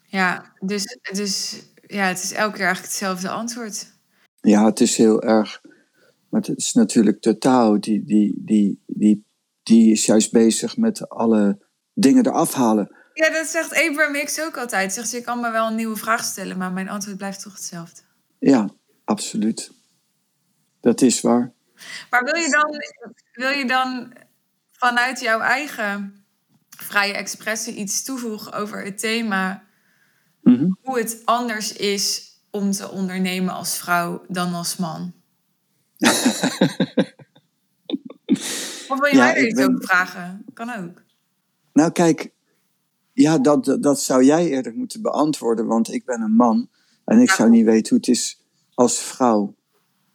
[0.06, 3.94] Ja, dus, dus ja, het is elke keer eigenlijk hetzelfde antwoord.
[4.42, 5.62] Ja, het is heel erg.
[6.30, 9.26] Maar het is natuurlijk de Tao, die, die, die, die,
[9.64, 11.58] die is juist bezig met alle
[11.94, 12.96] dingen eraf halen.
[13.14, 14.94] Ja, dat zegt Abraham Hicks ook altijd.
[14.94, 17.54] Zegt ze, je kan me wel een nieuwe vraag stellen, maar mijn antwoord blijft toch
[17.54, 18.02] hetzelfde.
[18.40, 18.70] Ja,
[19.04, 19.72] absoluut.
[20.82, 21.54] Dat is waar.
[22.10, 22.70] Maar wil je dan,
[23.34, 24.14] wil je dan
[24.72, 26.26] vanuit jouw eigen
[26.70, 29.64] vrije expressie iets toevoegen over het thema
[30.42, 30.70] Mhm.
[30.82, 35.14] hoe het anders is om te ondernemen als vrouw dan als man?
[38.88, 40.46] Of wil je Ja, mij er iets ben- over vragen?
[40.54, 41.04] Kan ook.
[41.74, 42.32] Nou, kijk,
[43.14, 46.70] ja, dat, dat zou jij eerder moeten beantwoorden, want ik ben een man
[47.06, 47.36] en ik Ja.
[47.36, 48.42] zou niet weten hoe het is
[48.74, 49.56] als vrouw.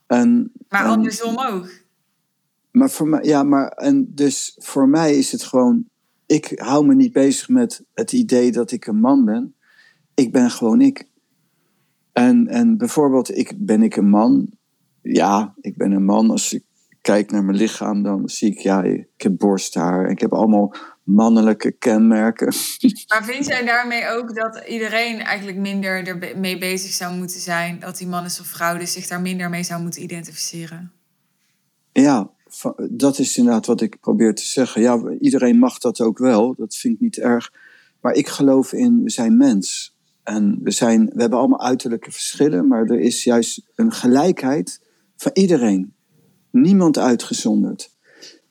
[0.06, 1.70] En, Maar en- andersom ook.
[2.70, 5.84] Maar voor mij, ja, maar en dus voor mij is het gewoon.
[6.26, 9.54] Ik hou me niet bezig met het idee dat ik een man ben.
[10.14, 11.08] Ik ben gewoon ik.
[12.12, 14.48] En, en bijvoorbeeld, ik, ben ik een man?
[15.02, 16.30] Ja, ik ben een man.
[16.30, 16.64] Als ik
[17.00, 20.10] kijk naar mijn lichaam, dan zie ik, ja, ik heb borsthaar.
[20.10, 22.54] Ik heb allemaal mannelijke kenmerken.
[23.08, 27.78] Maar vind jij daarmee ook dat iedereen eigenlijk minder ermee bezig zou moeten zijn?
[27.80, 30.92] Dat die man is of vrouw, dus zich daar minder mee zou moeten identificeren?
[31.92, 32.30] Ja,
[32.90, 34.82] dat is inderdaad wat ik probeer te zeggen.
[34.82, 36.54] Ja, iedereen mag dat ook wel.
[36.54, 37.52] Dat vind ik niet erg.
[38.00, 39.96] Maar ik geloof in, we zijn mens.
[40.22, 44.80] En we, zijn, we hebben allemaal uiterlijke verschillen, maar er is juist een gelijkheid
[45.16, 45.94] van iedereen.
[46.50, 47.98] Niemand uitgezonderd.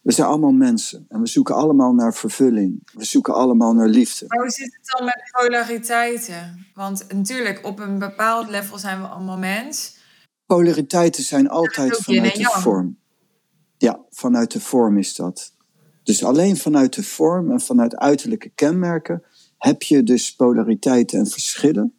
[0.10, 2.90] We zijn allemaal mensen en we zoeken allemaal naar vervulling.
[2.94, 4.26] We zoeken allemaal naar liefde.
[4.28, 6.66] Maar hoe zit het dan met polariteiten?
[6.74, 9.98] Want natuurlijk, op een bepaald level zijn we allemaal mens.
[10.46, 12.98] Polariteiten zijn altijd vanuit de vorm.
[13.78, 15.54] Ja, vanuit de vorm is dat.
[16.04, 19.24] Dus alleen vanuit de vorm en vanuit uiterlijke kenmerken
[19.58, 21.94] heb je dus polariteiten en verschillen.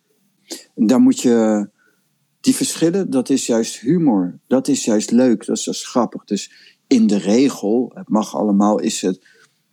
[0.75, 1.68] En daar moet je.
[2.40, 4.38] Die verschillen, dat is juist humor.
[4.46, 6.25] Dat is juist leuk, dat is juist grappig.
[6.25, 9.26] Dus in de regel, het mag allemaal, is het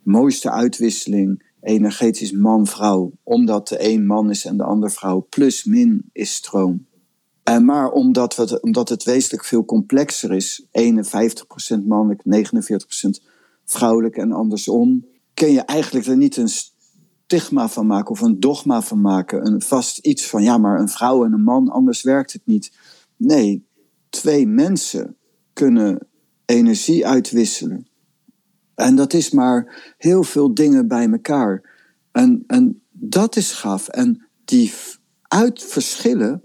[0.04, 3.12] mooiste uitwisseling energetisch man-vrouw.
[3.24, 5.26] Omdat de een man is en de ander vrouw.
[5.30, 6.86] Plus min is stroom.
[7.44, 13.24] En maar omdat, we omdat het wezenlijk veel complexer is, 51% mannelijk, 49%
[13.66, 18.82] vrouwelijk en andersom, kun je eigenlijk er niet een stigma van maken of een dogma
[18.82, 19.46] van maken.
[19.46, 22.72] Een vast iets van, ja, maar een vrouw en een man, anders werkt het niet.
[23.16, 23.68] Nee,
[24.10, 25.18] twee mensen
[25.54, 26.08] kunnen
[26.48, 27.88] energie uitwisselen.
[28.76, 31.76] En dat is maar heel veel dingen bij elkaar.
[32.12, 33.88] En, en dat is gaaf.
[33.88, 36.42] En die v- uitverschillen,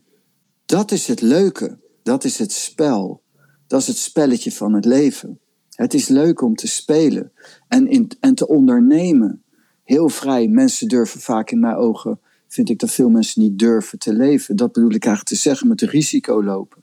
[0.66, 1.78] dat is het leuke.
[2.02, 3.22] Dat is het spel.
[3.66, 5.40] Dat is het spelletje van het leven.
[5.70, 7.32] Het is leuk om te spelen
[7.68, 9.42] en, in, en te ondernemen.
[9.84, 10.48] Heel vrij.
[10.48, 14.56] Mensen durven vaak in mijn ogen, vind ik dat veel mensen niet durven te leven.
[14.56, 16.82] Dat bedoel ik eigenlijk te zeggen met risico lopen.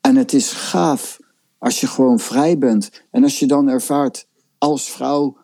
[0.00, 1.18] En het is gaaf
[1.62, 3.04] als je gewoon vrij bent.
[3.10, 4.26] En als je dan ervaart
[4.58, 5.36] als vrouw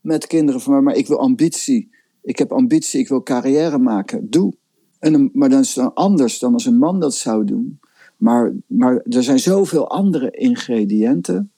[0.00, 1.90] met kinderen van maar ik wil ambitie.
[2.22, 4.30] Ik heb ambitie, ik wil carrière maken.
[4.30, 4.52] Doe.
[4.98, 7.80] En, maar dan is het anders dan als een man dat zou doen.
[8.16, 11.52] Maar, maar er zijn zoveel andere ingrediënten.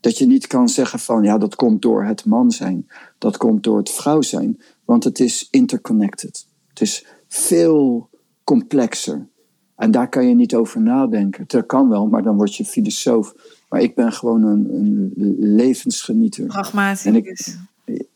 [0.00, 2.86] Dat je niet kan zeggen van ja, dat komt door het man zijn.
[3.18, 4.60] Dat komt door het vrouw zijn.
[4.84, 6.46] Want het is interconnected.
[6.68, 8.08] Het is veel
[8.44, 9.28] complexer.
[9.76, 11.44] En daar kan je niet over nadenken.
[11.46, 13.34] Dat kan wel, maar dan word je filosoof.
[13.68, 16.46] Maar ik ben gewoon een, een levensgenieter.
[16.46, 17.04] Pragmatisch.
[17.04, 17.56] En ik-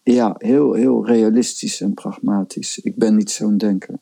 [0.03, 2.79] Ja, heel, heel realistisch en pragmatisch.
[2.79, 3.95] Ik ben niet zo'n denker.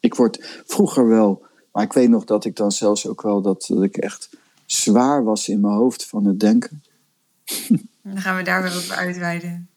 [0.00, 3.64] Ik word vroeger wel Maar ik weet nog dat ik dan zelfs ook wel dat,
[3.68, 4.30] dat ik echt
[4.66, 6.82] zwaar was in mijn hoofd van het denken.
[8.02, 9.68] Dan gaan we daar weer over uitweiden.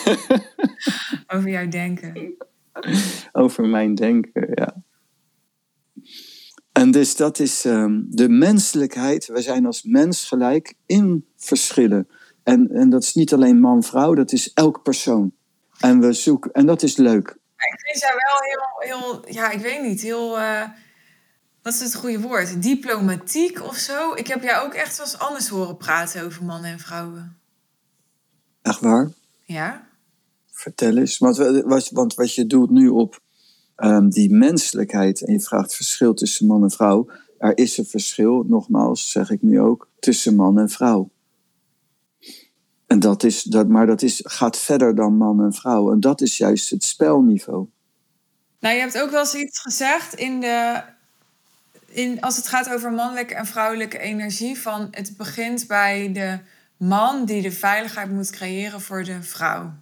[1.34, 2.34] over jouw denken.
[3.32, 4.82] Over mijn denken, ja.
[6.72, 9.26] En dus dat is um, de menselijkheid.
[9.26, 12.08] We zijn als mens gelijk in verschillen.
[12.42, 15.32] En, en dat is niet alleen man-vrouw, dat is elk persoon.
[15.78, 17.28] En we zoeken, en dat is leuk.
[17.56, 20.68] Ik vind jou wel heel, heel, ja, ik weet niet, heel, uh,
[21.62, 22.62] wat is het goede woord?
[22.62, 24.14] Diplomatiek of zo.
[24.14, 27.38] Ik heb jou ook echt wel eens anders horen praten over mannen en vrouwen.
[28.62, 29.10] Echt waar?
[29.44, 29.88] Ja.
[30.46, 31.18] Vertel eens.
[31.18, 31.36] Want,
[31.90, 33.20] want wat je doet nu op
[33.80, 37.10] um, die menselijkheid en je vraagt verschil tussen man en vrouw.
[37.38, 41.10] Er is een verschil, nogmaals zeg ik nu ook, tussen man en vrouw.
[42.86, 45.92] En dat is, dat, maar dat is, gaat verder dan man en vrouw.
[45.92, 47.66] En dat is juist het spelniveau.
[48.60, 50.82] Nou, je hebt ook wel eens iets gezegd in de.
[51.86, 56.38] In, als het gaat over mannelijke en vrouwelijke energie, van het begint bij de
[56.76, 59.72] man die de veiligheid moet creëren voor de vrouw.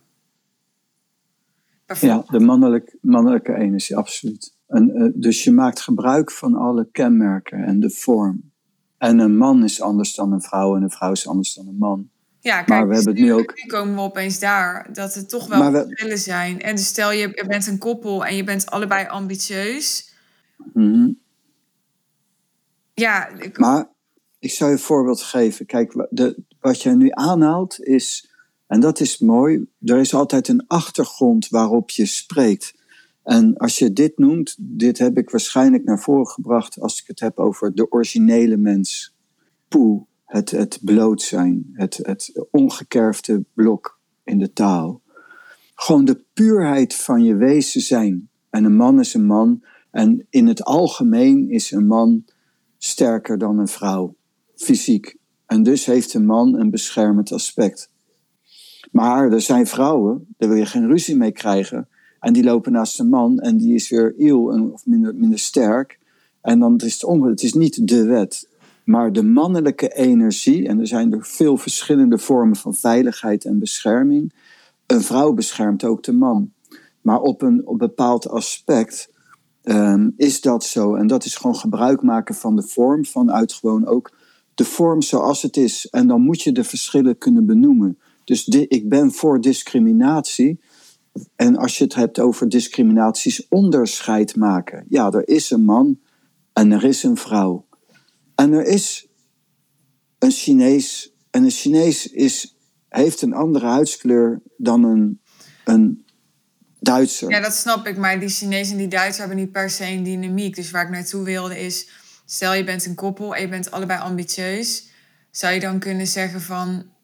[2.01, 4.57] Ja, de mannelijk, mannelijke energie, absoluut.
[4.67, 8.53] En, uh, dus je maakt gebruik van alle kenmerken en de vorm.
[8.99, 11.79] En een man is anders dan een vrouw en een vrouw is anders dan een
[11.79, 12.09] man.
[12.41, 13.53] Ja, kijk, maar we hebben het nu ook.
[13.57, 15.79] Nu komen we opeens daar dat het toch wel we...
[15.79, 16.61] verschillen zijn.
[16.61, 20.15] En dus stel je, bent een koppel en je bent allebei ambitieus.
[20.75, 21.19] Mm
[22.95, 23.59] Ja, ik...
[23.59, 23.89] maar
[24.39, 25.67] ik zou je een voorbeeld geven.
[25.67, 28.28] Kijk, de, wat jij nu aanhaalt is,
[28.69, 32.75] en dat is mooi, er is altijd een achtergrond waarop je spreekt.
[33.23, 37.21] En als je dit noemt, dit heb ik waarschijnlijk naar voren gebracht als ik het
[37.21, 39.15] heb over de originele mens.
[39.69, 45.03] Poe, het, het bloot zijn, het, het ongekerfde blok in de taal.
[45.75, 48.29] Gewoon de puurheid van je wezen zijn.
[48.51, 49.63] En een man is een man.
[49.91, 52.25] En in het algemeen is een man
[52.79, 54.17] sterker dan een vrouw,
[54.55, 55.17] fysiek.
[55.47, 57.91] En dus heeft een man een beschermend aspect.
[58.91, 61.89] Maar er zijn vrouwen, daar wil je geen ruzie mee krijgen.
[62.21, 65.99] En die lopen naast een man en die is weer iel of minder, minder sterk.
[66.41, 68.49] En dan is het om, het is niet de wet.
[68.85, 74.33] Maar de mannelijke energie, en er zijn er veel verschillende vormen van veiligheid en bescherming.
[74.87, 76.53] Een vrouw beschermt ook de man.
[77.01, 79.11] Maar op een, op bepaald aspect
[79.63, 80.95] um, is dat zo.
[80.95, 84.13] En dat is gewoon gebruik maken van de vorm, vanuit gewoon ook
[84.55, 85.87] de vorm zoals het is.
[85.91, 87.99] En dan moet je de verschillen kunnen benoemen.
[88.29, 90.61] Dus ik ben voor discriminatie.
[91.37, 94.85] En als je het hebt over discriminaties, onderscheid maken.
[94.89, 96.01] Ja, er is een man
[96.53, 97.67] en er is een vrouw.
[98.35, 99.09] En er is
[100.19, 101.13] een Chinees.
[101.31, 102.57] En een Chinees is,
[102.89, 105.21] heeft een andere huidskleur dan een,
[105.65, 106.05] een
[106.81, 107.31] Duitser.
[107.31, 107.97] Ja, dat snap ik.
[107.97, 110.57] Maar die Chinees en die Duitser hebben niet per se een dynamiek.
[110.57, 111.89] Dus waar ik naartoe wilde is...
[112.25, 114.89] Stel je bent een koppel en je bent allebei ambitieus.
[115.31, 116.97] Zou je dan kunnen zeggen van...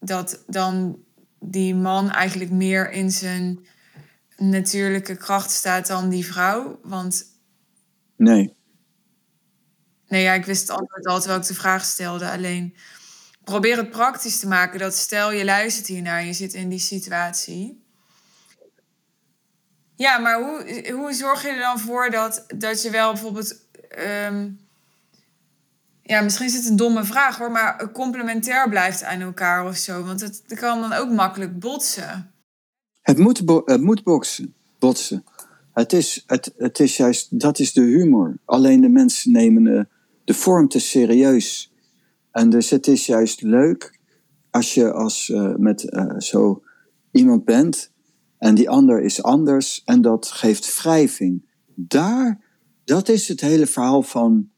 [0.00, 1.04] Dat dan
[1.40, 3.66] die man eigenlijk meer in zijn
[4.36, 6.78] natuurlijke kracht staat dan die vrouw?
[6.82, 7.24] Want...
[8.16, 8.56] Nee.
[10.08, 12.30] Nee, ja, ik wist het antwoord al terwijl ik de vraag stelde.
[12.30, 12.76] Alleen
[13.44, 14.78] probeer het praktisch te maken.
[14.78, 17.84] Dat stel je luistert hiernaar je zit in die situatie.
[19.96, 23.66] Ja, maar hoe, hoe zorg je er dan voor dat, dat je wel bijvoorbeeld.
[23.88, 24.50] Ehm,
[26.06, 30.04] ja, misschien is het een domme vraag hoor, maar complementair blijft aan elkaar of zo.
[30.04, 32.30] Want het, kan dan ook makkelijk botsen.
[33.02, 35.24] Het moet, het moet boksen, botsen.
[35.72, 38.38] Het is, het, het is juist, dat is de humor.
[38.44, 39.80] Alleen de mensen nemen uh,
[40.24, 41.72] de vorm te serieus.
[42.30, 43.98] En dus het is juist leuk
[44.50, 46.62] als je als uh, met uh, zo
[47.10, 47.92] iemand bent
[48.38, 51.44] en die ander is anders en dat geeft wrijving.
[51.74, 52.40] Daar,
[52.84, 54.50] dat is het hele verhaal van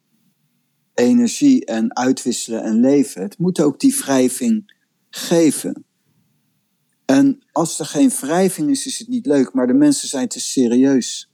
[0.98, 3.22] energie en uitwisselen en leven.
[3.22, 4.74] Het moet ook die wrijving
[5.10, 5.84] geven.
[7.04, 10.40] En als er geen wrijving is, is het niet leuk, maar de mensen zijn te
[10.40, 11.30] serieus.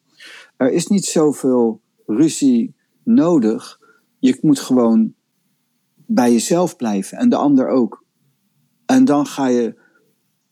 [0.56, 2.74] Er is niet zoveel ruzie
[3.04, 3.78] nodig
[4.18, 5.14] je moet gewoon
[6.06, 8.04] bij jezelf blijven en de ander ook.
[8.86, 9.74] En dan ga je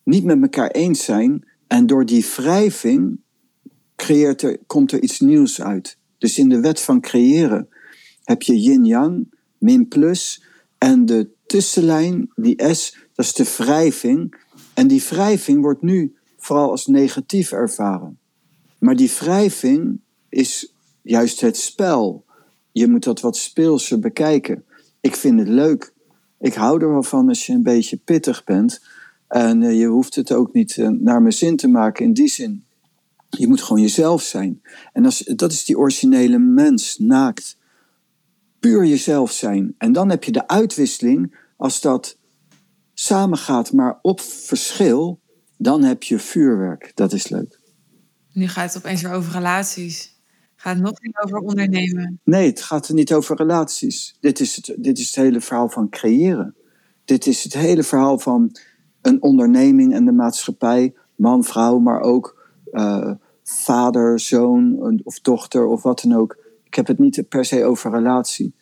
[0.04, 1.48] niet met elkaar eens zijn.
[1.66, 3.20] En door die wrijving
[3.96, 5.98] creëert er, komt er iets nieuws uit.
[6.18, 7.68] Dus in de wet van creëren
[8.24, 10.42] heb je yin-yang, min plus.
[10.78, 14.34] En de tussenlijn, die S, dat is de wrijving.
[14.74, 18.18] En die wrijving wordt nu vooral als negatief ervaren.
[18.78, 22.24] Maar die wrijving is juist het spel
[22.72, 24.64] je moet dat wat speelser bekijken.
[25.00, 25.92] Ik vind het leuk.
[26.38, 28.80] Ik hou er wel van als je een beetje pittig bent.
[29.28, 32.28] En eh, je hoeft het ook niet uh, naar mijn zin te maken in die
[32.28, 32.64] zin.
[33.28, 34.62] Je moet gewoon jezelf zijn.
[34.92, 37.56] En als, dat is die originele mens, naakt.
[38.62, 39.74] Puur jezelf zijn.
[39.78, 42.18] En dan heb je de uitwisseling, als dat
[42.94, 45.20] samengaat, maar op verschil,
[45.56, 46.92] dan heb je vuurwerk.
[46.94, 47.60] Dat is leuk.
[48.32, 50.20] Nu gaat het opeens weer over relaties.
[50.56, 52.20] Gaat het nog niet over ondernemen?
[52.24, 54.16] Nee, het gaat er niet over relaties.
[54.20, 56.56] Dit is het, dit is het hele verhaal van creëren.
[57.04, 58.56] Dit is het hele verhaal van
[59.00, 63.10] een onderneming en de maatschappij, man, vrouw, maar ook uh,
[63.42, 66.41] vader, zoon of dochter of wat dan ook.
[66.72, 68.54] Ik heb het niet per se over relatie.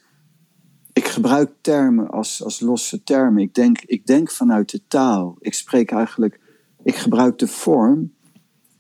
[0.93, 3.43] Ik gebruik termen als, als losse termen.
[3.43, 5.37] Ik denk, ik denk vanuit de taal.
[5.39, 6.41] Ik spreek eigenlijk,
[6.83, 8.15] ik gebruik de vorm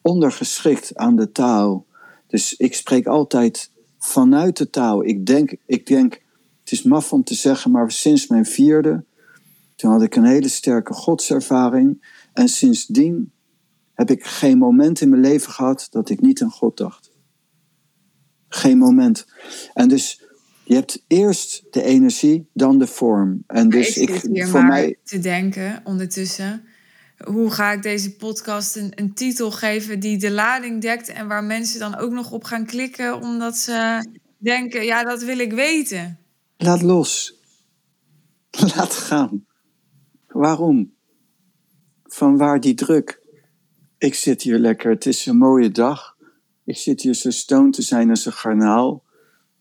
[0.02, 1.86] ondergeschikt aan de taal.
[2.26, 5.04] Dus ik spreek altijd vanuit de taal.
[5.04, 6.12] Ik denk, ik denk,
[6.60, 9.04] het is maf om te zeggen, maar sinds mijn vierde,
[9.76, 12.16] toen had ik een hele sterke godservaring.
[12.32, 13.32] En sindsdien
[13.94, 17.09] heb ik geen moment in mijn leven gehad dat ik niet aan God dacht.
[18.52, 19.26] Geen moment.
[19.74, 20.22] En dus
[20.64, 23.44] je hebt eerst de energie, dan de vorm.
[23.46, 26.64] En dus ik, ik voor mij te denken ondertussen.
[27.24, 31.44] Hoe ga ik deze podcast een, een, titel geven die de lading dekt en waar
[31.44, 34.06] mensen dan ook nog op gaan klikken omdat ze
[34.38, 36.18] denken, ja, dat wil ik weten.
[36.56, 37.40] Laat los.
[38.74, 39.46] Laat gaan.
[40.26, 40.92] Waarom?
[42.04, 43.20] Van waar die druk?
[44.00, 46.09] ik zit hier lekker, het is een mooie dag.
[46.64, 49.04] Ik zit hier zo stoned te zijn als een garnaal.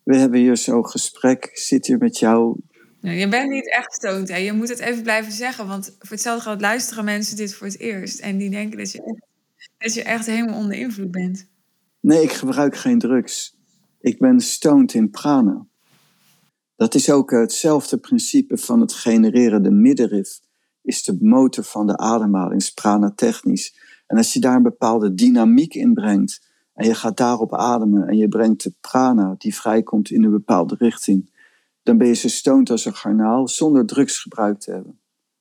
[0.04, 2.60] We hebben hier zo'n gesprek, ik zit hier met jou.
[3.02, 4.36] je bent niet echt stoned, hè?
[4.36, 5.68] je moet het even blijven zeggen.
[5.68, 8.20] Want voor hetzelfde geld luisteren mensen dit voor het eerst.
[8.20, 9.26] En die denken dat je, echt,
[9.78, 11.47] dat je echt helemaal onder invloed bent.
[12.00, 13.58] Nee, ik gebruik geen drugs.
[14.02, 15.66] Ik ben stoned in prana.
[16.76, 19.64] Dat is ook hetzelfde principe van het genereren.
[19.64, 20.39] De middenrif
[20.82, 23.76] is de motor van de ademhaling, prana technisch.
[24.08, 26.47] En als je daar een bepaalde dynamiek in brengt
[26.80, 30.75] en je gaat daarop ademen en je brengt de prana die vrijkomt in een bepaalde
[30.80, 31.32] richting,
[31.84, 34.99] dan ben je zo stoned als een garnaal zonder drugsgebruik te hebben.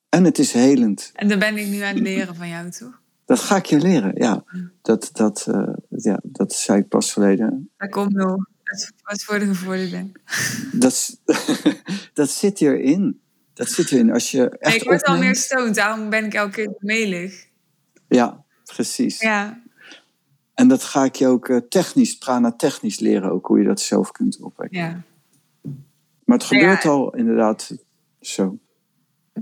[0.09, 1.11] En het is helend.
[1.14, 3.01] En dan ben ik nu aan het leren van jou, toch?
[3.24, 4.45] Dat ga ik je leren, ja.
[4.82, 7.70] Dat, dat, uh, ja, dat zei ik pas verleden.
[7.76, 8.36] Dat komt nog.
[9.03, 10.11] Wat voor de gevorderde.
[10.72, 11.20] Dat,
[12.14, 13.20] dat zit hierin.
[13.53, 14.12] Dat zit erin.
[14.12, 17.47] Als je echt ik word al meer stoned, daarom ben ik elke keer melig.
[18.09, 19.20] Ja, precies.
[19.20, 19.62] Ja.
[20.59, 24.13] En dat ga ik je ook uh, technisch, prana-technisch leren, ook hoe je dat zelf
[24.13, 24.79] kunt opwekken.
[24.79, 25.03] Ja.
[26.25, 27.77] Maar het gebeurt al inderdaad
[28.21, 28.59] zo.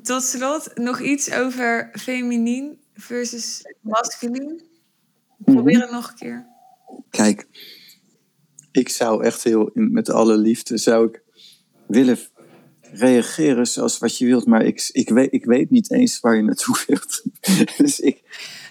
[0.02, 4.62] Tot slot nog iets over feminien versus masculien.
[5.44, 5.82] Probeer mhm.
[5.82, 6.46] het nog een keer.
[7.10, 7.46] Kijk,
[8.72, 11.22] ik zou echt heel, met alle liefde, zou ik
[11.86, 12.18] willen
[12.80, 16.42] reageren zoals wat je wilt, maar ik, ik, weet, ik weet niet eens waar je
[16.42, 17.22] naartoe wilt.
[17.76, 18.22] dus ik,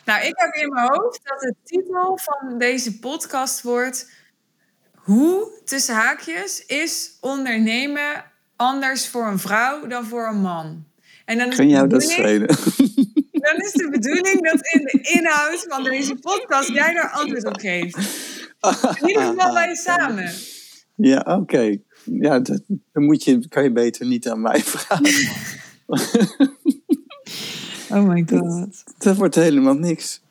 [0.05, 4.13] nou, ik heb in mijn hoofd dat de titel van deze podcast wordt...
[4.95, 8.23] Hoe, tussen haakjes, is ondernemen
[8.55, 10.85] anders voor een vrouw dan voor een man?
[11.25, 12.47] En dan Kun jou dat schelen?
[13.45, 17.57] Dan is de bedoeling dat in de inhoud van deze podcast jij daar antwoord op
[17.59, 17.97] geeft.
[19.01, 20.31] In ieder geval wij samen.
[20.95, 21.77] Ja, oké.
[22.03, 25.31] Ja, dat, dan moet je, kan je beter niet aan mij vragen.
[27.89, 28.83] Oh my god.
[28.97, 30.21] Dat, wordt helemaal niks.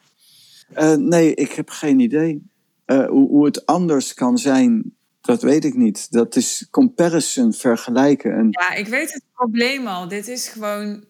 [0.78, 2.42] Uh, nee, ik heb geen idee.
[2.86, 6.12] Uh, hoe, hoe, het anders kan zijn, dat weet ik niet.
[6.12, 8.36] Dat is comparison, vergelijken.
[8.36, 8.48] En...
[8.50, 10.08] Ja, ik weet het probleem al.
[10.08, 11.04] Dit is gewoon.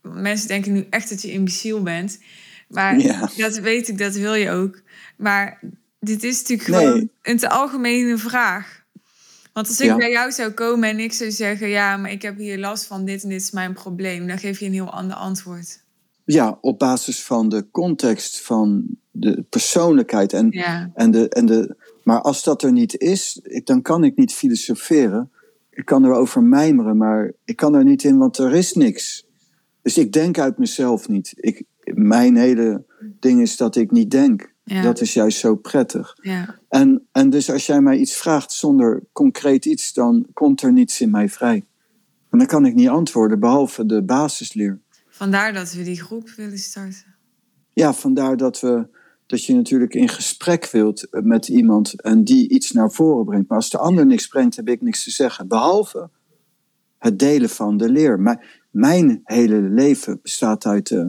[0.00, 2.18] Mensen denken nu echt dat je imbeciel bent.
[2.68, 3.30] Maar ja.
[3.36, 4.80] dat weet ik, dat wil je ook.
[5.16, 5.60] Maar
[6.00, 8.82] dit is natuurlijk gewoon een te algemene vraag.
[9.52, 9.96] Want als ik ja.
[9.96, 13.04] bij jou zou komen en ik zou zeggen: Ja, maar ik heb hier last van
[13.04, 15.83] dit en dit is mijn probleem, dan geef je een heel ander antwoord.
[16.24, 20.32] Ja, op basis van de context van de persoonlijkheid.
[20.32, 20.50] En,
[20.94, 25.30] en de, en de, maar als dat er niet is, dan kan ik niet filosoferen.
[25.70, 29.26] Ik kan erover mijmeren, maar ik kan er niet in, want er is niks.
[29.82, 31.32] Dus ik denk uit mezelf niet.
[31.36, 31.64] Ik,
[31.94, 32.84] mijn hele
[33.20, 34.52] ding is dat ik niet denk.
[34.64, 36.16] Dat is juist zo prettig.
[36.20, 36.58] Ja.
[36.68, 41.00] En, en dus als jij mij iets vraagt zonder concreet iets, dan komt er niets
[41.00, 41.64] in mij vrij.
[42.30, 44.80] En dan kan ik niet antwoorden, behalve de basisleer.
[45.14, 47.14] Vandaar dat we die groep willen starten.
[47.72, 48.86] Ja, vandaar dat, we,
[49.26, 53.48] dat je natuurlijk in gesprek wilt met iemand en die iets naar voren brengt.
[53.48, 55.48] Maar als de ander niks brengt, heb ik niks te zeggen.
[55.48, 56.10] Behalve
[56.98, 58.40] het delen van de leer.
[58.70, 60.90] Mijn hele leven bestaat uit.
[60.90, 61.06] Uh,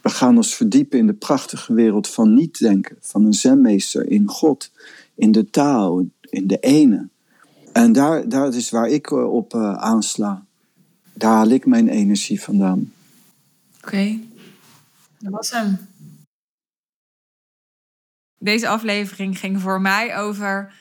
[0.00, 2.96] we gaan ons verdiepen in de prachtige wereld van niet-denken.
[3.00, 4.70] Van een zenmeester in God,
[5.14, 7.08] in de taal, in de ene.
[7.72, 10.46] En daar, daar is waar ik eh, op aansla.
[11.12, 12.92] Daar haal ik mijn energie vandaan.
[13.84, 14.18] Oké,
[15.18, 15.88] dat was hem.
[18.38, 20.72] deze aflevering ging voor mij over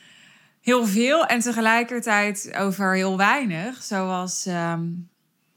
[0.62, 3.84] heel veel en tegelijkertijd over heel weinig.
[3.84, 4.84] Zoals ehm,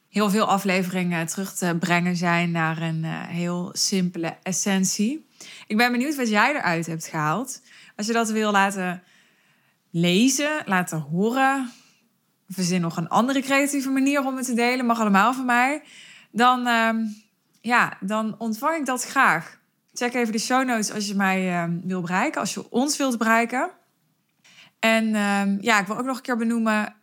[0.08, 5.26] heel veel afleveringen terug te brengen zijn naar een uh, heel simpele essentie.
[5.66, 7.62] Ik ben benieuwd wat jij eruit hebt gehaald.
[7.96, 9.02] Als je dat wil laten
[9.90, 11.72] lezen, laten horen,
[12.48, 15.82] verzin nog een andere creatieve manier om het te delen, mag allemaal van mij.
[16.30, 16.96] Dan, ehm,
[17.66, 19.58] ja, dan ontvang ik dat graag.
[19.92, 23.18] Check even de show notes als je mij uh, wil bereiken, als je ons wilt
[23.18, 23.70] bereiken.
[24.78, 26.94] En ehm, ja, ik wil ook nog een keer benoemen: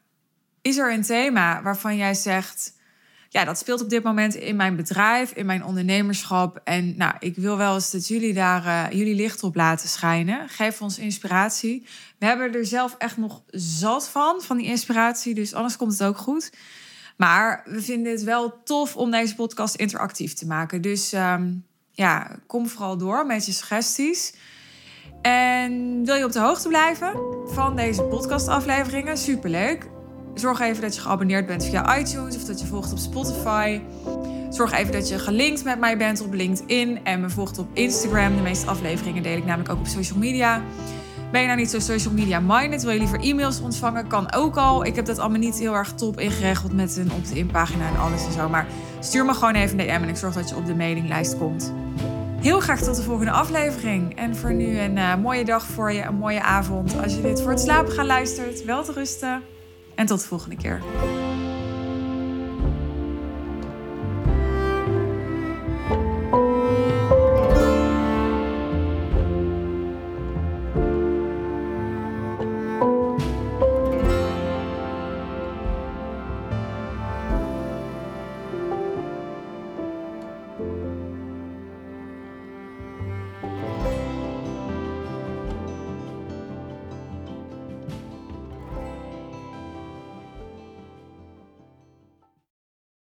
[0.61, 2.73] is er een thema waarvan jij zegt
[3.33, 6.61] ja, dat speelt op dit moment in mijn bedrijf, in mijn ondernemerschap.
[6.63, 10.49] En nou, ik wil wel eens dat jullie daar uh, jullie licht op laten schijnen.
[10.49, 11.87] Geef ons inspiratie.
[12.19, 15.33] We hebben er zelf echt nog zat van, van die inspiratie.
[15.33, 16.51] Dus anders komt het ook goed.
[17.23, 20.81] Maar we vinden het wel tof om deze podcast interactief te maken.
[20.81, 24.33] Dus um, ja, kom vooral door met je suggesties.
[25.21, 27.13] En wil je op de hoogte blijven
[27.45, 29.17] van deze podcastafleveringen?
[29.17, 29.89] Superleuk.
[30.33, 33.81] Zorg even dat je geabonneerd bent via iTunes of dat je volgt op Spotify.
[34.49, 38.35] Zorg even dat je gelinkt met mij bent op LinkedIn en me volgt op Instagram.
[38.35, 40.61] De meeste afleveringen deel ik namelijk ook op social media.
[41.33, 42.83] Ben je nou niet zo social media minded?
[42.83, 44.07] Wil je liever e-mails ontvangen?
[44.07, 44.85] Kan ook al.
[44.85, 48.25] Ik heb dat allemaal niet heel erg top ingeregeld met een opt-in pagina en alles
[48.25, 48.49] en zo.
[48.49, 48.67] Maar
[48.99, 51.73] stuur me gewoon even een DM en ik zorg dat je op de mailinglijst komt.
[52.41, 54.15] Heel graag tot de volgende aflevering.
[54.15, 57.01] En voor nu een uh, mooie dag voor je, een mooie avond.
[57.03, 59.41] Als je dit voor het slapen gaan luistert, wel te rusten.
[59.95, 60.81] En tot de volgende keer.